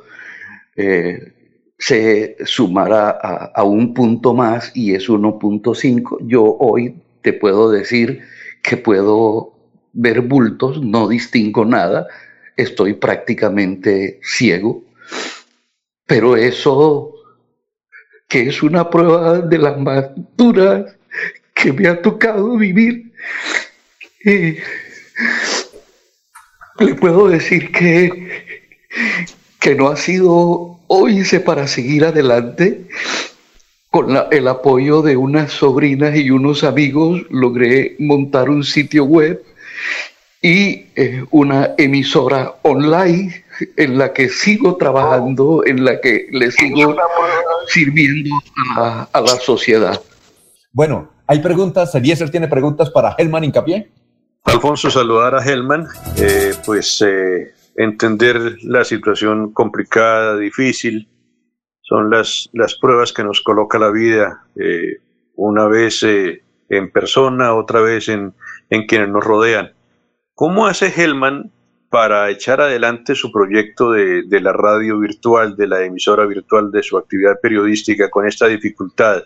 eh, 0.78 1.34
se 1.78 2.38
sumara 2.46 3.10
a, 3.10 3.52
a, 3.54 3.64
un 3.64 3.94
punto 3.94 4.34
más 4.34 4.72
y 4.74 4.96
es 4.96 5.10
1.5. 5.10 6.20
Yo 6.22 6.56
hoy 6.58 7.02
te 7.22 7.34
puedo 7.34 7.70
decir 7.70 8.22
que 8.64 8.78
puedo 8.78 9.54
ver 9.92 10.22
bultos, 10.22 10.82
no 10.82 11.10
distingo 11.10 11.66
nada, 11.66 12.08
estoy 12.56 12.94
prácticamente 12.94 14.22
ciego, 14.24 14.84
pero 16.06 16.38
eso 16.38 17.15
que 18.28 18.50
es 18.50 18.64
una 18.64 18.90
prueba 18.90 19.40
de 19.40 19.58
las 19.58 19.78
más 19.78 20.06
duras 20.36 20.96
que 21.54 21.72
me 21.72 21.88
ha 21.88 22.02
tocado 22.02 22.58
vivir. 22.58 23.12
le 24.24 24.62
puedo 27.00 27.28
decir 27.30 27.72
que, 27.72 28.44
que 29.60 29.76
no 29.76 29.90
ha 29.90 29.96
sido 29.96 30.80
hoy 30.88 31.24
para 31.46 31.68
seguir 31.68 32.06
adelante 32.06 32.86
con 33.90 34.18
el 34.32 34.48
apoyo 34.48 35.02
de 35.02 35.16
unas 35.16 35.54
sobrinas 35.54 36.16
y 36.18 36.30
unos 36.30 36.66
amigos, 36.66 37.26
logré 37.30 37.96
montar 38.00 38.50
un 38.50 38.64
sitio 38.66 39.06
web 39.06 39.42
y 40.42 40.86
una 41.32 41.74
emisora 41.78 42.56
online 42.64 43.45
en 43.78 43.98
la 43.98 44.14
que 44.14 44.30
sigo 44.30 44.78
trabajando, 44.78 45.64
en 45.66 45.84
la 45.84 46.00
que 46.02 46.28
le 46.32 46.52
sigo 46.52 46.96
sirviendo 47.68 48.36
a, 48.78 49.08
la 49.14 49.28
sociedad. 49.28 50.00
Bueno, 50.72 51.12
hay 51.28 51.40
preguntas. 51.40 51.94
Eliezer 51.96 52.30
tiene 52.30 52.48
preguntas 52.48 52.90
para 52.90 53.16
Helman 53.18 53.44
Incapié. 53.44 53.90
Alfonso, 54.44 54.92
saludar 54.92 55.36
a 55.36 55.44
Helman. 55.44 55.88
Eh, 56.18 56.54
pues 56.66 57.02
eh, 57.02 57.54
entender 57.76 58.58
la 58.64 58.84
situación 58.84 59.54
complicada, 59.54 60.38
difícil, 60.38 61.08
son 61.82 62.10
las, 62.10 62.50
las 62.54 62.76
pruebas 62.76 63.14
que 63.14 63.24
nos 63.24 63.42
coloca 63.42 63.80
la 63.80 63.92
vida, 63.92 64.46
eh, 64.56 64.98
una 65.36 65.68
vez 65.68 66.04
en 66.04 66.92
persona, 66.92 67.54
otra 67.54 67.82
vez 67.82 68.10
en, 68.10 68.34
en 68.70 68.86
quienes 68.86 69.10
nos 69.10 69.24
rodean. 69.24 69.74
¿Cómo 70.34 70.68
hace 70.68 70.94
Helman 70.96 71.52
para 71.96 72.30
echar 72.30 72.60
adelante 72.60 73.16
su 73.16 73.32
proyecto 73.32 73.94
de, 73.94 74.42
la 74.42 74.52
radio 74.52 75.00
virtual, 75.00 75.56
de 75.56 75.66
la 75.66 75.82
emisora 75.82 76.26
virtual, 76.26 76.70
de 76.70 76.84
su 76.84 76.98
actividad 76.98 77.40
periodística 77.42 78.10
con 78.10 78.28
esta 78.28 78.48
dificultad? 78.48 79.24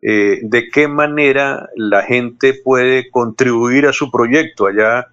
Eh, 0.00 0.38
¿De 0.42 0.70
qué 0.70 0.88
manera 0.88 1.68
la 1.76 2.04
gente 2.04 2.54
puede 2.64 3.10
contribuir 3.10 3.86
a 3.86 3.92
su 3.92 4.10
proyecto 4.10 4.66
allá, 4.66 5.08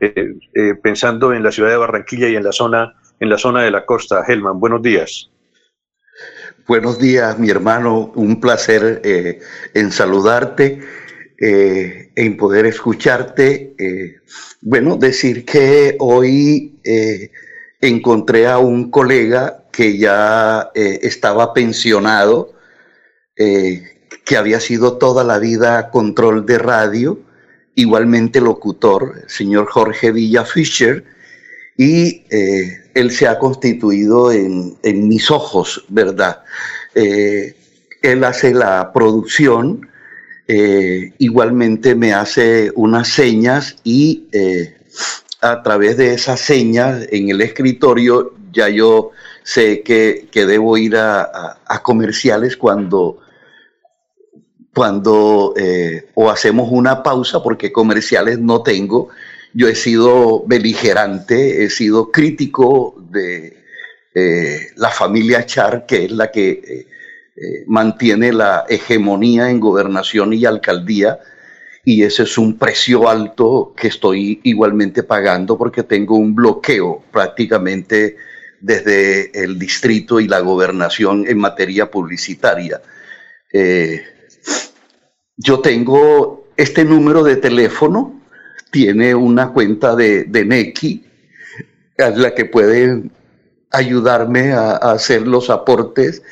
eh, 0.00 0.36
eh, 0.54 0.74
pensando 0.82 1.34
en 1.34 1.42
la 1.42 1.52
ciudad 1.52 1.68
de 1.68 1.76
Barranquilla 1.76 2.30
y 2.30 2.36
en 2.36 2.44
la 2.44 2.52
zona, 2.52 2.94
en 3.20 3.28
la 3.28 3.36
zona 3.36 3.62
de 3.62 3.70
la 3.70 3.84
costa? 3.84 4.24
Helman, 4.26 4.58
buenos 4.58 4.80
días. 4.80 5.30
Buenos 6.66 6.98
días, 6.98 7.38
mi 7.38 7.50
hermano. 7.50 8.10
Un 8.14 8.40
placer 8.40 9.02
en 9.74 9.92
saludarte 9.92 10.80
eh, 11.40 12.10
en 12.16 12.36
poder 12.36 12.66
escucharte. 12.66 13.76
Eh, 13.78 14.16
bueno, 14.60 14.96
decir 14.96 15.44
que 15.44 15.94
hoy 16.00 16.80
eh, 16.82 17.30
encontré 17.80 18.48
a 18.48 18.58
un 18.58 18.90
colega 18.90 19.62
que 19.70 19.96
ya 19.98 20.72
estaba 20.74 21.54
pensionado, 21.54 22.54
que 23.36 24.36
había 24.36 24.58
sido 24.58 24.98
toda 24.98 25.22
la 25.22 25.38
vida 25.38 25.90
control 25.92 26.44
de 26.44 26.58
radio, 26.58 27.20
igualmente 27.76 28.40
locutor, 28.40 29.20
el 29.22 29.30
señor 29.30 29.68
Jorge 29.68 30.10
Villa 30.10 30.44
Fischer, 30.44 31.04
y 31.76 32.24
él 32.30 33.12
se 33.12 33.28
ha 33.28 33.38
constituido 33.38 34.32
en, 34.32 34.76
en 34.82 35.06
mis 35.06 35.30
ojos, 35.30 35.84
¿verdad? 35.88 36.42
él 36.94 38.24
hace 38.24 38.52
la 38.52 38.92
producción, 38.92 39.88
eh, 40.50 41.12
igualmente 41.18 41.94
me 41.94 42.14
hace 42.14 42.72
unas 42.74 43.08
señas 43.08 43.76
y 43.84 44.28
eh, 44.32 44.78
a 45.42 45.62
través 45.62 45.98
de 45.98 46.14
esas 46.14 46.40
señas 46.40 47.06
en 47.12 47.28
el 47.28 47.42
escritorio 47.42 48.32
ya 48.50 48.70
yo 48.70 49.10
sé 49.42 49.82
que, 49.82 50.26
debo 50.32 50.78
ir 50.78 50.96
a, 50.96 51.58
comerciales 51.82 52.56
cuando, 52.56 53.18
cuando 54.74 55.52
eh, 55.58 56.08
o 56.14 56.30
hacemos 56.30 56.70
una 56.72 57.02
pausa 57.02 57.42
porque 57.42 57.70
comerciales 57.70 58.38
no 58.38 58.62
tengo. 58.62 59.10
Yo 59.52 59.68
he 59.68 59.74
sido 59.74 60.44
beligerante, 60.46 61.62
he 61.64 61.68
sido 61.68 62.10
crítico 62.10 62.96
de 63.10 63.54
la 64.76 64.88
familia 64.88 65.44
Char, 65.44 65.84
que 65.86 66.06
es 66.06 66.10
la 66.10 66.30
que 66.30 66.86
eh, 67.40 67.64
mantiene 67.68 68.32
la 68.32 68.64
hegemonía 68.68 69.48
en 69.48 69.60
gobernación 69.60 70.32
y 70.32 70.44
alcaldía 70.44 71.20
y 71.84 72.02
ese 72.02 72.24
es 72.24 72.36
un 72.36 72.58
precio 72.58 73.08
alto 73.08 73.74
que 73.76 73.86
estoy 73.86 74.40
igualmente 74.42 75.04
pagando 75.04 75.56
porque 75.56 75.84
tengo 75.84 76.16
un 76.16 76.34
bloqueo 76.34 77.04
prácticamente 77.12 78.16
desde 78.60 79.30
el 79.40 79.56
distrito 79.56 80.18
y 80.18 80.26
la 80.26 80.40
gobernación 80.40 81.26
en 81.28 81.38
materia 81.38 81.88
publicitaria. 81.88 82.82
Eh, 83.52 84.02
yo 85.36 85.60
tengo 85.60 86.48
este 86.56 86.84
número 86.84 87.22
de 87.22 87.36
teléfono, 87.36 88.20
tiene 88.72 89.14
una 89.14 89.52
cuenta 89.52 89.94
de, 89.94 90.24
de 90.24 90.44
Neki, 90.44 91.04
a 91.98 92.10
la 92.10 92.34
que 92.34 92.46
puede 92.46 93.04
ayudarme 93.70 94.52
a 94.54 94.72
hacer 94.72 95.28
los 95.28 95.50
aportes 95.50 96.22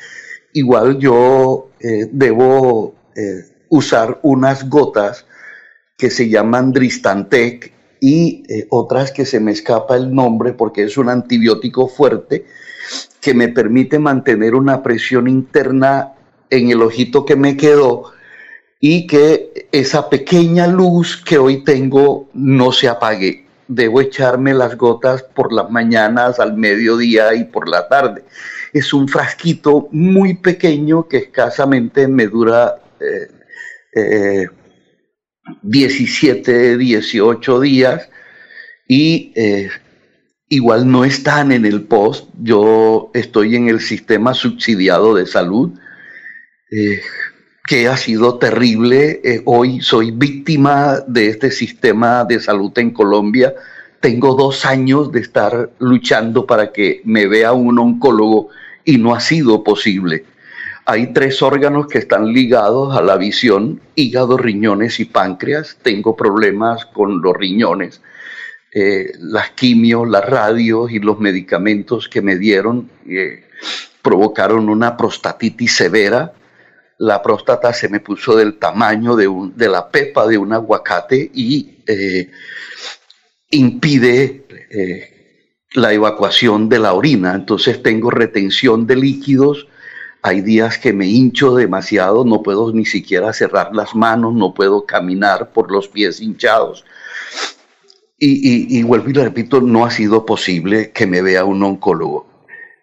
igual 0.57 0.97
yo 0.97 1.69
eh, 1.79 2.09
debo 2.11 2.95
eh, 3.15 3.45
usar 3.69 4.19
unas 4.23 4.67
gotas 4.67 5.25
que 5.95 6.09
se 6.09 6.29
llaman 6.29 6.73
Dristantec 6.73 7.71
y 7.99 8.43
eh, 8.49 8.67
otras 8.71 9.11
que 9.11 9.25
se 9.25 9.39
me 9.39 9.51
escapa 9.51 9.95
el 9.95 10.13
nombre 10.13 10.53
porque 10.53 10.83
es 10.83 10.97
un 10.97 11.09
antibiótico 11.09 11.87
fuerte 11.87 12.45
que 13.21 13.33
me 13.35 13.49
permite 13.49 13.99
mantener 13.99 14.55
una 14.55 14.81
presión 14.81 15.27
interna 15.27 16.13
en 16.49 16.71
el 16.71 16.81
ojito 16.81 17.23
que 17.25 17.35
me 17.35 17.55
quedó 17.55 18.11
y 18.79 19.05
que 19.05 19.67
esa 19.71 20.09
pequeña 20.09 20.65
luz 20.65 21.17
que 21.23 21.37
hoy 21.37 21.63
tengo 21.63 22.29
no 22.33 22.71
se 22.71 22.87
apague. 22.87 23.45
Debo 23.67 24.01
echarme 24.01 24.53
las 24.53 24.77
gotas 24.77 25.23
por 25.23 25.51
las 25.51 25.69
mañanas, 25.69 26.39
al 26.39 26.55
mediodía 26.55 27.35
y 27.35 27.43
por 27.43 27.67
la 27.67 27.87
tarde 27.87 28.23
es 28.77 28.93
un 28.93 29.07
frasquito 29.07 29.89
muy 29.91 30.35
pequeño 30.35 31.07
que 31.07 31.17
escasamente 31.17 32.07
me 32.07 32.27
dura 32.27 32.81
17, 35.63 36.73
eh, 36.73 36.77
18 36.77 37.63
eh, 37.63 37.65
días 37.65 38.09
y 38.87 39.33
eh, 39.35 39.69
igual 40.49 40.89
no 40.89 41.05
están 41.05 41.51
en 41.51 41.65
el 41.65 41.83
post. 41.83 42.29
Yo 42.41 43.11
estoy 43.13 43.55
en 43.55 43.69
el 43.69 43.79
sistema 43.79 44.33
subsidiado 44.33 45.15
de 45.15 45.25
salud, 45.25 45.71
que 47.65 47.87
ha 47.87 47.97
sido 47.97 48.37
terrible. 48.37 49.21
hoy 49.45 49.81
soy 49.81 50.11
víctima 50.11 50.99
de 51.07 51.29
este 51.29 51.51
sistema 51.51 52.25
de 52.25 52.39
salud 52.39 52.71
en 52.77 52.91
Colombia. 52.91 53.53
Tengo 54.01 54.35
dos 54.35 54.65
años 54.65 55.11
de 55.11 55.21
estar 55.21 55.71
luchando 55.79 56.45
para 56.45 56.71
que 56.71 57.01
me 57.03 57.27
vea 57.27 57.53
un 57.53 57.79
oncólogo 57.79 58.49
y 58.87 58.97
no 58.97 59.13
ha 59.13 59.19
sido 59.19 59.65
posible. 59.65 60.23
Hay 60.85 61.11
tres 61.11 61.41
órganos 61.41 61.87
que 61.87 61.97
están 61.97 62.31
ligados 62.31 62.97
a 62.97 63.01
la 63.01 63.17
visión, 63.17 63.81
hígado, 63.95 64.37
riñones 64.37 65.01
y 65.01 65.05
páncreas. 65.05 65.77
Tengo 65.81 66.15
problemas 66.15 66.85
con 66.85 67.21
los 67.21 67.35
riñones. 67.35 68.01
Eh, 68.73 69.11
las 69.19 69.49
quimios, 69.51 70.07
las 70.07 70.23
radios 70.23 70.89
y 70.89 70.99
los 70.99 71.19
medicamentos 71.19 72.07
que 72.07 72.21
me 72.21 72.37
dieron 72.37 72.89
eh, 73.05 73.43
provocaron 74.01 74.69
una 74.69 74.95
prostatitis 74.95 75.75
severa. 75.75 76.31
La 76.97 77.21
próstata 77.21 77.73
se 77.73 77.89
me 77.89 77.99
puso 77.99 78.37
del 78.37 78.57
tamaño 78.57 79.17
de, 79.17 79.67
la 79.67 79.89
pepa 79.89 80.25
de 80.25 80.37
un 80.37 80.53
aguacate 80.53 81.29
y 81.33 81.79
eh, 81.85 82.31
impide 83.49 84.45
la 85.73 85.93
evacuación 85.93 86.69
de 86.69 86.79
la 86.79 86.93
orina, 86.93 87.35
entonces 87.35 87.83
tengo 87.83 88.09
retención 88.09 88.87
de 88.87 88.95
líquidos, 88.95 89.67
hay 90.21 90.41
días 90.41 90.77
que 90.77 90.93
me 90.93 91.07
hincho 91.07 91.55
demasiado, 91.55 92.25
no 92.25 92.41
puedo 92.41 92.73
ni 92.73 92.85
siquiera 92.85 93.33
cerrar 93.33 93.73
las 93.73 93.95
manos, 93.95 94.33
no 94.33 94.53
puedo 94.53 94.85
caminar 94.85 95.51
por 95.51 95.71
los 95.71 95.87
pies 95.87 96.21
hinchados. 96.21 96.85
Y, 98.19 98.81
vuelvo 98.81 99.11
y 99.11 99.13
lo 99.13 99.23
repito, 99.23 99.61
no 99.61 99.85
ha 99.85 99.91
sido 99.91 100.25
posible 100.25 100.91
que 100.91 101.05
me 101.05 101.21
vea 101.21 101.45
un 101.45 101.61
oncólogo. 101.61 102.25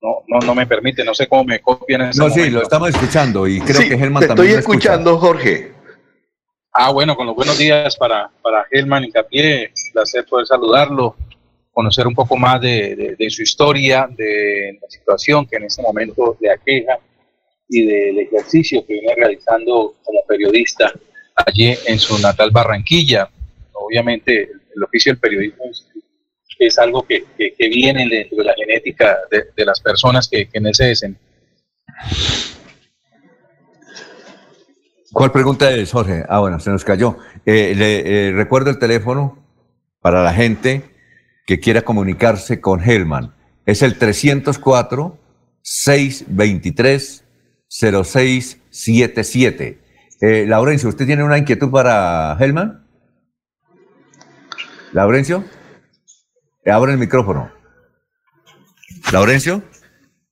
no, 0.01 0.23
no, 0.29 0.47
no 0.47 0.55
me 0.55 0.67
permite, 0.67 1.05
no 1.05 1.15
sé 1.15 1.27
cómo 1.27 1.45
me 1.45 1.61
copian 1.61 2.03
en 2.03 2.09
ese 2.11 2.21
No, 2.21 2.31
sí, 2.31 2.51
lo 2.51 2.63
estamos 2.63 2.91
escuchando 2.91 3.47
y 3.47 3.61
creo 3.61 3.89
que 3.89 3.95
Helman 3.95 4.21
te 4.23 4.29
también. 4.29 4.59
Estoy 4.59 4.61
escuchando, 4.61 5.19
Jorge. 5.19 5.73
Ah, 6.73 6.93
bueno, 6.93 7.17
con 7.17 7.27
los 7.27 7.35
buenos 7.35 7.57
días 7.57 7.97
para, 7.97 8.31
para 8.43 8.67
Helman 8.71 9.05
Incapié, 9.05 9.73
placer 9.93 10.27
poder 10.27 10.47
saludarlo, 10.47 11.17
conocer 11.73 12.07
un 12.07 12.15
poco 12.15 12.37
más 12.37 12.61
de, 12.61 13.17
de, 13.19 13.31
su 13.31 13.43
historia, 13.43 14.07
de 14.11 14.79
la 14.81 14.89
situación 14.91 15.47
que 15.47 15.57
en 15.57 15.65
este 15.65 15.81
momento 15.81 16.37
le 16.39 16.51
aqueja 16.51 16.99
y 17.69 17.87
del 17.87 18.19
ejercicio 18.19 18.85
que 18.87 18.93
viene 18.93 19.15
realizando 19.17 19.95
como 20.05 20.21
periodista 20.29 20.93
allí 21.37 21.75
en 21.87 21.99
su 21.99 22.19
natal 22.19 22.51
Barranquilla. 22.51 23.29
Obviamente, 23.73 24.51
el 24.75 24.83
oficio 24.83 25.13
del 25.13 25.21
periodismo 25.21 25.65
es, 26.59 26.79
algo 26.79 27.07
que, 27.07 27.25
que, 27.37 27.69
viene 27.69 28.09
de 28.09 28.45
la 28.45 28.55
genética 28.55 29.19
de, 29.31 29.65
las 29.65 29.81
personas 29.81 30.29
que, 30.29 30.49
que 30.49 30.59
en 30.59 31.17
¿Cuál 35.13 35.33
pregunta 35.33 35.71
es, 35.71 35.93
Jorge? 35.93 36.25
Ah, 36.29 36.41
bueno, 36.41 36.61
se 36.61 36.71
nos 36.71 36.85
cayó. 36.85 37.19
Eh, 37.45 37.75
le 37.77 38.29
eh, 38.29 38.33
recuerdo 38.33 38.71
el 38.71 38.79
teléfono 38.79 39.39
para 40.01 40.23
la 40.23 40.35
gente 40.35 40.83
que 41.47 41.61
quiera 41.61 41.83
comunicarse 41.83 42.61
con 42.61 42.83
Helman. 42.83 43.35
Es 43.65 43.83
el 43.83 43.99
304 43.99 45.19
623 45.63 47.25
0677. 47.69 49.86
Eh, 50.21 50.47
Laurencio, 50.47 50.89
¿usted 50.89 51.07
tiene 51.07 51.25
una 51.25 51.39
inquietud 51.39 51.71
para 51.71 52.37
Helman? 52.41 52.87
Laurencio, 54.93 55.45
abre 56.65 56.93
el 56.93 56.99
micrófono. 56.99 57.51
Laurencio, 59.13 59.63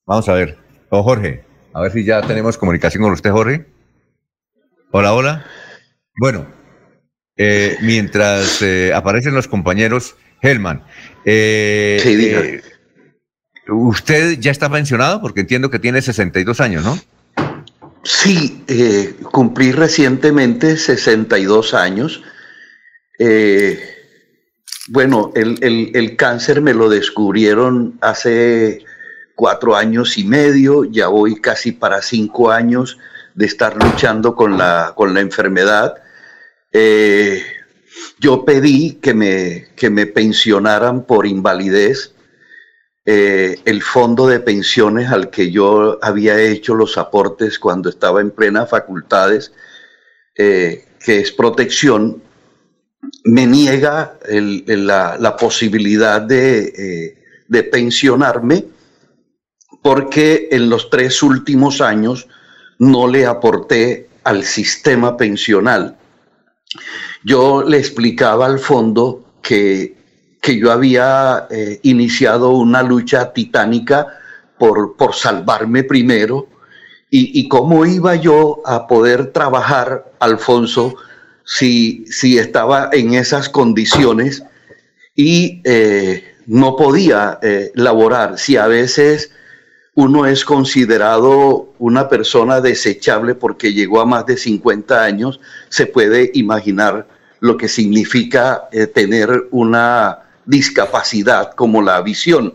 vamos 0.06 0.28
a 0.28 0.34
ver. 0.34 0.58
O 0.88 1.02
Jorge, 1.02 1.44
a 1.72 1.82
ver 1.82 1.92
si 1.92 2.04
ya 2.04 2.22
tenemos 2.22 2.56
comunicación 2.56 3.02
con 3.02 3.12
usted, 3.12 3.30
Jorge. 3.30 3.66
Hola, 4.90 5.12
hola. 5.12 5.44
Bueno, 6.16 6.46
eh, 7.36 7.76
mientras 7.82 8.62
eh, 8.62 8.92
aparecen 8.94 9.34
los 9.34 9.48
compañeros, 9.48 10.16
Helman, 10.40 10.84
eh, 11.24 12.62
usted 13.68 14.38
ya 14.38 14.50
está 14.50 14.70
pensionado 14.70 15.20
porque 15.20 15.40
entiendo 15.40 15.68
que 15.68 15.78
tiene 15.78 16.00
62 16.00 16.60
años, 16.60 16.84
¿no? 16.84 16.96
Sí, 18.04 18.62
eh, 18.68 19.14
cumplí 19.32 19.72
recientemente 19.72 20.76
62 20.76 21.72
años. 21.72 22.22
Eh, 23.18 23.82
bueno, 24.88 25.32
el, 25.34 26.16
cáncer 26.16 26.60
me 26.60 26.74
lo 26.74 26.90
descubrieron 26.90 27.96
hace 28.02 28.84
cuatro 29.34 29.74
años 29.74 30.18
y 30.18 30.24
medio, 30.24 30.84
ya 30.84 31.08
voy 31.08 31.40
casi 31.40 31.72
para 31.72 32.02
cinco 32.02 32.50
años 32.50 32.98
de 33.34 33.46
estar 33.46 33.82
luchando 33.82 34.36
con 34.36 34.58
la, 34.58 34.92
con 34.94 35.14
la 35.14 35.20
enfermedad. 35.20 35.94
Eh, 36.72 37.42
yo 38.20 38.44
pedí 38.44 38.96
que 38.96 39.14
me, 39.14 39.68
que 39.76 39.88
me 39.88 40.06
pensionaran 40.06 41.04
por 41.06 41.26
invalidez 41.26 42.14
eh, 43.06 43.60
el 43.66 43.82
fondo 43.82 44.26
de 44.26 44.40
pensiones 44.40 45.10
al 45.10 45.28
que 45.28 45.50
yo 45.50 45.98
había 46.00 46.40
hecho 46.40 46.74
los 46.74 46.96
aportes 46.96 47.58
cuando 47.58 47.90
estaba 47.90 48.22
en 48.22 48.30
plena 48.30 48.64
facultades, 48.64 49.52
eh, 50.36 50.86
que 51.04 51.20
es 51.20 51.30
protección, 51.30 52.22
me 53.24 53.46
niega 53.46 54.18
la, 54.26 55.36
posibilidad 55.38 56.26
eh, 56.32 57.18
de, 57.46 57.62
pensionarme 57.64 58.64
porque 59.82 60.48
en 60.50 60.70
los 60.70 60.88
tres 60.88 61.22
últimos 61.22 61.82
años 61.82 62.26
no 62.78 63.06
le 63.06 63.26
aporté 63.26 64.08
al 64.24 64.44
sistema 64.44 65.18
pensional. 65.18 65.98
Yo 67.22 67.62
le 67.62 67.76
explicaba 67.76 68.46
al 68.46 68.58
fondo 68.58 69.34
que 69.42 70.03
que 70.44 70.58
yo 70.58 70.70
había 70.70 71.46
eh, 71.50 71.80
iniciado 71.84 72.50
una 72.50 72.82
lucha 72.82 73.32
titánica 73.32 74.06
por, 74.58 74.94
por 74.94 75.14
salvarme 75.14 75.84
primero 75.84 76.48
y, 77.10 77.48
cómo 77.48 77.86
iba 77.86 78.16
yo 78.16 78.60
a 78.66 78.88
poder 78.88 79.32
trabajar, 79.32 80.12
Alfonso, 80.18 80.96
si, 81.44 82.04
si 82.08 82.38
estaba 82.38 82.90
en 82.92 83.14
esas 83.14 83.48
condiciones 83.48 84.42
y 85.14 85.62
eh, 85.64 86.24
no 86.46 86.74
podía 86.74 87.38
eh, 87.40 87.70
laborar, 87.76 88.36
si 88.36 88.56
a 88.56 88.66
veces 88.66 89.30
uno 89.94 90.26
es 90.26 90.44
considerado 90.44 91.72
una 91.78 92.08
persona 92.08 92.60
desechable 92.60 93.36
porque 93.36 93.72
llegó 93.72 94.00
a 94.00 94.06
más 94.06 94.26
de 94.26 94.36
50 94.36 95.04
años, 95.04 95.40
se 95.68 95.86
puede 95.86 96.32
imaginar 96.34 97.06
lo 97.38 97.56
que 97.56 97.68
significa 97.68 98.68
tener 98.92 99.46
una 99.52 100.23
discapacidad 100.46 101.52
como 101.54 101.82
la 101.82 102.00
visión. 102.02 102.54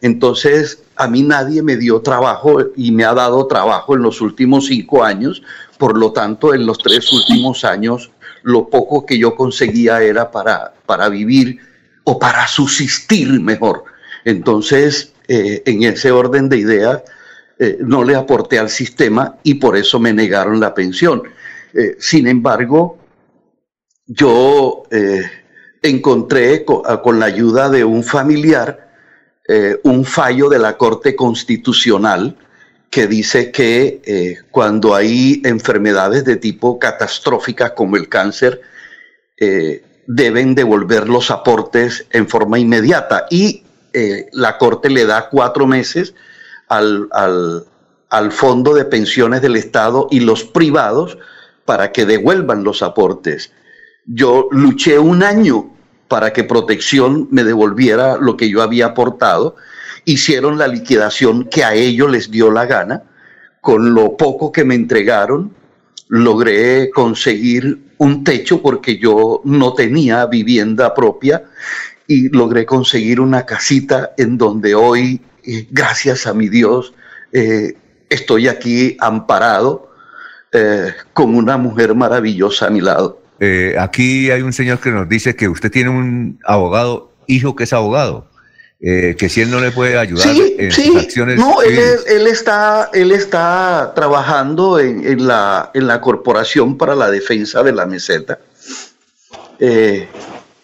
Entonces, 0.00 0.82
a 0.96 1.08
mí 1.08 1.22
nadie 1.22 1.62
me 1.62 1.76
dio 1.76 2.00
trabajo 2.00 2.58
y 2.76 2.92
me 2.92 3.04
ha 3.04 3.14
dado 3.14 3.46
trabajo 3.46 3.94
en 3.94 4.02
los 4.02 4.20
últimos 4.20 4.66
cinco 4.66 5.04
años. 5.04 5.42
Por 5.76 5.98
lo 5.98 6.12
tanto, 6.12 6.54
en 6.54 6.66
los 6.66 6.78
tres 6.78 7.12
últimos 7.12 7.64
años, 7.64 8.10
lo 8.42 8.68
poco 8.68 9.06
que 9.06 9.18
yo 9.18 9.34
conseguía 9.34 10.02
era 10.02 10.30
para, 10.30 10.74
para 10.86 11.08
vivir 11.08 11.58
o 12.04 12.18
para 12.18 12.46
subsistir 12.46 13.28
mejor. 13.40 13.84
Entonces, 14.24 15.12
eh, 15.26 15.62
en 15.66 15.82
ese 15.82 16.10
orden 16.10 16.48
de 16.48 16.58
ideas, 16.58 17.02
eh, 17.58 17.78
no 17.80 18.04
le 18.04 18.14
aporté 18.14 18.58
al 18.58 18.70
sistema 18.70 19.36
y 19.42 19.54
por 19.54 19.76
eso 19.76 19.98
me 19.98 20.12
negaron 20.12 20.60
la 20.60 20.74
pensión. 20.74 21.22
Eh, 21.74 21.96
sin 21.98 22.26
embargo, 22.28 22.98
yo 24.06 24.84
encontré 25.82 26.64
ah, 26.84 27.02
con, 27.02 27.18
la 27.20 27.26
ayuda 27.26 27.68
de 27.68 27.84
un 27.84 28.02
familiar 28.02 28.88
eh, 29.50 29.80
un 29.82 30.04
fallo 30.04 30.50
de 30.50 30.58
la 30.58 30.76
Corte 30.76 31.16
Constitucional 31.16 32.36
que 32.90 33.06
dice 33.06 33.50
que 33.50 34.02
eh, 34.04 34.38
cuando 34.50 34.94
hay 34.94 35.40
enfermedades 35.42 36.26
de 36.26 36.36
tipo 36.36 36.78
catastróficas 36.78 37.72
como 37.72 37.96
el 37.96 38.10
cáncer, 38.10 38.60
eh, 39.38 39.82
deben 40.06 40.54
devolver 40.54 41.08
los 41.08 41.30
aportes 41.30 42.06
en 42.10 42.28
forma 42.28 42.58
inmediata. 42.58 43.26
Y 43.30 43.62
la 44.32 44.58
Corte 44.58 44.90
le 44.90 45.06
da 45.06 45.28
cuatro 45.28 45.66
meses 45.66 46.14
al, 46.68 47.08
al 47.10 48.32
Fondo 48.32 48.74
de 48.74 48.84
Pensiones 48.84 49.42
del 49.42 49.56
Estado 49.56 50.06
y 50.10 50.20
los 50.20 50.44
privados 50.44 51.18
para 51.64 51.90
que 51.90 52.06
devuelvan 52.06 52.64
los 52.64 52.82
aportes. 52.82 53.50
Yo 54.10 54.48
luché 54.50 54.98
un 54.98 55.22
año 55.22 55.70
para 56.08 56.32
que 56.32 56.42
protección 56.42 57.28
me 57.30 57.44
devolviera 57.44 58.16
lo 58.16 58.38
que 58.38 58.48
yo 58.48 58.62
había 58.62 58.86
aportado. 58.86 59.56
Hicieron 60.06 60.56
la 60.56 60.66
liquidación 60.66 61.44
que 61.44 61.62
a 61.62 61.74
ellos 61.74 62.10
les 62.10 62.30
dio 62.30 62.50
la 62.50 62.64
gana. 62.64 63.02
Con 63.60 63.92
lo 63.92 64.16
poco 64.16 64.50
que 64.50 64.64
me 64.64 64.74
entregaron, 64.74 65.52
logré 66.08 66.88
conseguir 66.90 67.80
un 67.98 68.24
techo 68.24 68.62
porque 68.62 68.96
yo 68.96 69.42
no 69.44 69.74
tenía 69.74 70.24
vivienda 70.24 70.94
propia 70.94 71.44
y 72.06 72.30
logré 72.30 72.64
conseguir 72.64 73.20
una 73.20 73.44
casita 73.44 74.12
en 74.16 74.38
donde 74.38 74.74
hoy, 74.74 75.20
eh, 75.44 75.66
gracias 75.70 76.26
a 76.26 76.32
mi 76.32 76.48
Dios, 76.48 76.94
eh, 77.32 77.76
estoy 78.08 78.48
aquí 78.48 78.96
amparado 79.00 79.92
eh, 80.50 80.94
con 81.12 81.34
una 81.34 81.58
mujer 81.58 81.94
maravillosa 81.94 82.68
a 82.68 82.70
mi 82.70 82.80
lado. 82.80 83.17
Eh, 83.40 83.76
aquí 83.78 84.30
hay 84.30 84.42
un 84.42 84.52
señor 84.52 84.80
que 84.80 84.90
nos 84.90 85.08
dice 85.08 85.36
que 85.36 85.48
usted 85.48 85.70
tiene 85.70 85.90
un 85.90 86.40
abogado, 86.44 87.12
hijo 87.26 87.54
que 87.54 87.64
es 87.64 87.72
abogado, 87.72 88.28
eh, 88.80 89.16
que 89.18 89.28
si 89.28 89.40
él 89.40 89.50
no 89.50 89.60
le 89.60 89.70
puede 89.70 89.98
ayudar 89.98 90.28
en 90.28 90.96
acciones. 90.96 91.38
No, 91.38 91.62
él, 91.62 92.26
está, 92.26 92.90
él 92.92 93.12
está 93.12 93.92
trabajando 93.94 94.78
en, 94.78 95.26
la, 95.26 95.70
en 95.74 95.86
la 95.86 96.00
Corporación 96.00 96.76
para 96.76 96.94
la 96.94 97.10
Defensa 97.10 97.62
de 97.62 97.72
la 97.72 97.86
Meseta. 97.86 98.38
Eh, 99.60 100.08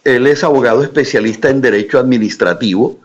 él 0.05 0.27
es 0.27 0.45
abogado 0.45 0.83
especialista 0.83 1.51
en 1.51 1.61
Derecho 1.61 1.99
Administrativo 1.99 3.01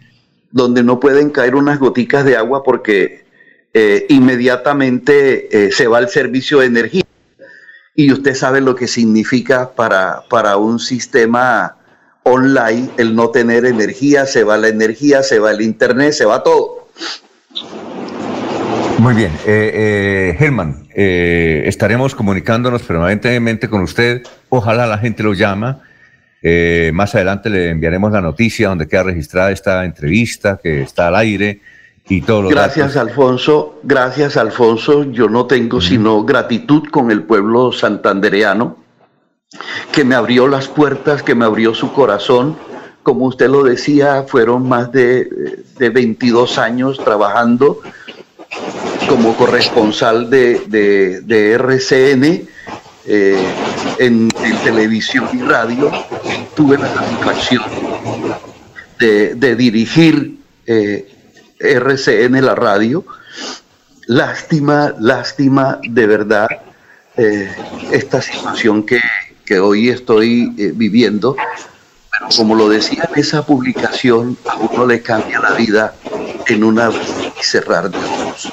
donde 0.52 0.84
no 0.84 1.00
pueden 1.00 1.32
caer 1.32 1.56
unas 1.56 1.80
goticas 1.80 2.26
de 2.26 2.38
agua 2.38 2.62
porque 2.62 3.26
eh, 3.74 4.06
inmediatamente 4.10 5.72
se 5.72 5.88
va 5.88 5.98
el 5.98 6.10
servicio 6.10 6.60
de 6.60 6.68
energía. 6.68 7.04
Y 7.96 8.12
usted 8.12 8.36
sabe 8.36 8.62
lo 8.62 8.76
que 8.76 8.88
significa 8.88 9.72
para, 9.72 10.26
para 10.30 10.58
un 10.58 10.78
sistema 10.78 11.79
online 12.24 12.90
el 12.98 13.16
no 13.16 13.30
tener 13.30 13.66
energía, 13.66 14.26
se 14.26 14.44
va 14.44 14.58
la 14.58 14.68
energía, 14.68 15.24
se 15.24 15.40
va 15.40 15.52
el 15.52 15.62
internet, 15.62 16.14
se 16.14 16.26
va 16.26 16.44
todo. 16.44 16.88
Muy 19.00 19.14
bien. 19.16 19.32
Eh, 19.46 19.72
eh, 19.74 20.36
Germán, 20.38 20.88
eh, 20.94 21.64
estaremos 21.66 22.14
comunicándonos 22.14 22.82
permanentemente 22.82 23.70
con 23.70 23.82
usted. 23.82 24.24
Ojalá 24.50 24.86
la 24.86 24.98
gente 24.98 25.24
lo 25.24 25.34
llama. 25.34 25.82
Eh, 26.42 26.92
más 26.94 27.16
adelante 27.16 27.50
le 27.50 27.70
enviaremos 27.70 28.12
la 28.12 28.22
noticia 28.22 28.70
donde 28.70 28.88
queda 28.88 29.04
registrada 29.04 29.52
esta 29.52 29.84
entrevista 29.84 30.60
que 30.62 30.82
está 30.82 31.08
al 31.08 31.16
aire 31.16 31.62
y 32.08 32.22
todo 32.22 32.44
lo 32.44 32.50
Gracias, 32.50 32.96
Alfonso. 32.98 33.80
Gracias, 33.84 34.38
Alfonso. 34.38 35.04
Yo 35.12 35.30
no 35.30 35.46
tengo 35.46 35.82
sino 35.82 36.24
gratitud 36.24 36.84
con 36.90 37.12
el 37.12 37.24
pueblo 37.24 37.72
santandereano 37.72 38.78
que 39.92 40.04
me 40.04 40.16
abrió 40.16 40.48
las 40.48 40.68
puertas, 40.68 41.24
que 41.24 41.36
me 41.36 41.46
abrió 41.46 41.74
su 41.74 41.92
corazón. 41.94 42.58
Como 43.04 43.26
usted 43.26 43.50
lo 43.50 43.64
decía, 43.64 44.24
fueron 44.28 44.68
más 44.68 44.92
de, 44.92 45.64
de 45.78 45.90
22 45.90 46.58
años 46.58 46.98
trabajando 47.04 47.82
como 49.08 49.36
corresponsal 49.36 50.30
de, 50.30 51.56
RCN 51.56 52.48
eh, 53.06 53.44
en, 53.98 54.30
televisión 54.64 55.28
y 55.34 55.42
radio. 55.42 55.92
Tuve 56.56 56.78
la 56.78 56.94
satisfacción 56.94 57.64
de, 59.00 59.56
dirigir 59.56 60.38
eh, 60.68 61.12
RCN, 61.60 62.46
la 62.46 62.54
radio. 62.56 63.06
Lástima, 64.06 64.94
lástima 65.00 65.80
de 65.88 66.08
verdad 66.08 66.48
eh, 67.18 67.52
esta 67.92 68.22
situación 68.22 68.84
que, 68.84 69.00
hoy 69.58 69.90
estoy 69.90 70.50
viviendo. 70.76 71.36
Pero 71.36 72.30
como 72.36 72.54
lo 72.54 72.68
decía 72.68 73.10
en 73.12 73.20
esa 73.20 73.46
publicación, 73.46 74.38
a 74.46 74.58
uno 74.58 74.86
le 74.86 75.02
cambia 75.02 75.40
la 75.40 75.54
vida 75.54 75.96
en 76.48 76.64
una 76.64 76.92
y 76.92 77.44
cerrar 77.44 77.90
de 77.90 77.98
ojos. 77.98 78.52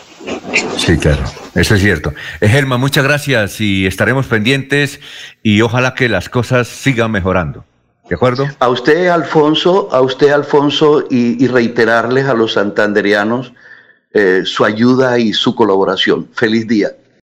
Sí, 0.76 0.96
claro, 0.98 1.24
eso 1.54 1.74
es 1.74 1.80
cierto. 1.80 2.12
Eh, 2.40 2.48
Germán, 2.48 2.80
muchas 2.80 3.04
gracias 3.04 3.60
y 3.60 3.86
estaremos 3.86 4.26
pendientes 4.26 5.00
y 5.42 5.60
ojalá 5.62 5.94
que 5.94 6.08
las 6.08 6.28
cosas 6.28 6.68
sigan 6.68 7.10
mejorando. 7.10 7.64
¿De 8.08 8.14
acuerdo? 8.14 8.48
A 8.60 8.68
usted, 8.68 9.08
Alfonso, 9.08 9.88
a 9.90 10.00
usted, 10.00 10.30
Alfonso, 10.30 11.04
y, 11.10 11.44
reiterarles 11.48 12.26
a 12.26 12.34
los 12.34 12.52
santanderianos 12.52 13.52
eh, 14.12 14.42
su 14.44 14.64
ayuda 14.64 15.18
y 15.18 15.32
su 15.32 15.56
colaboración. 15.56 16.28
Feliz 16.32 16.68
día. 16.68 16.90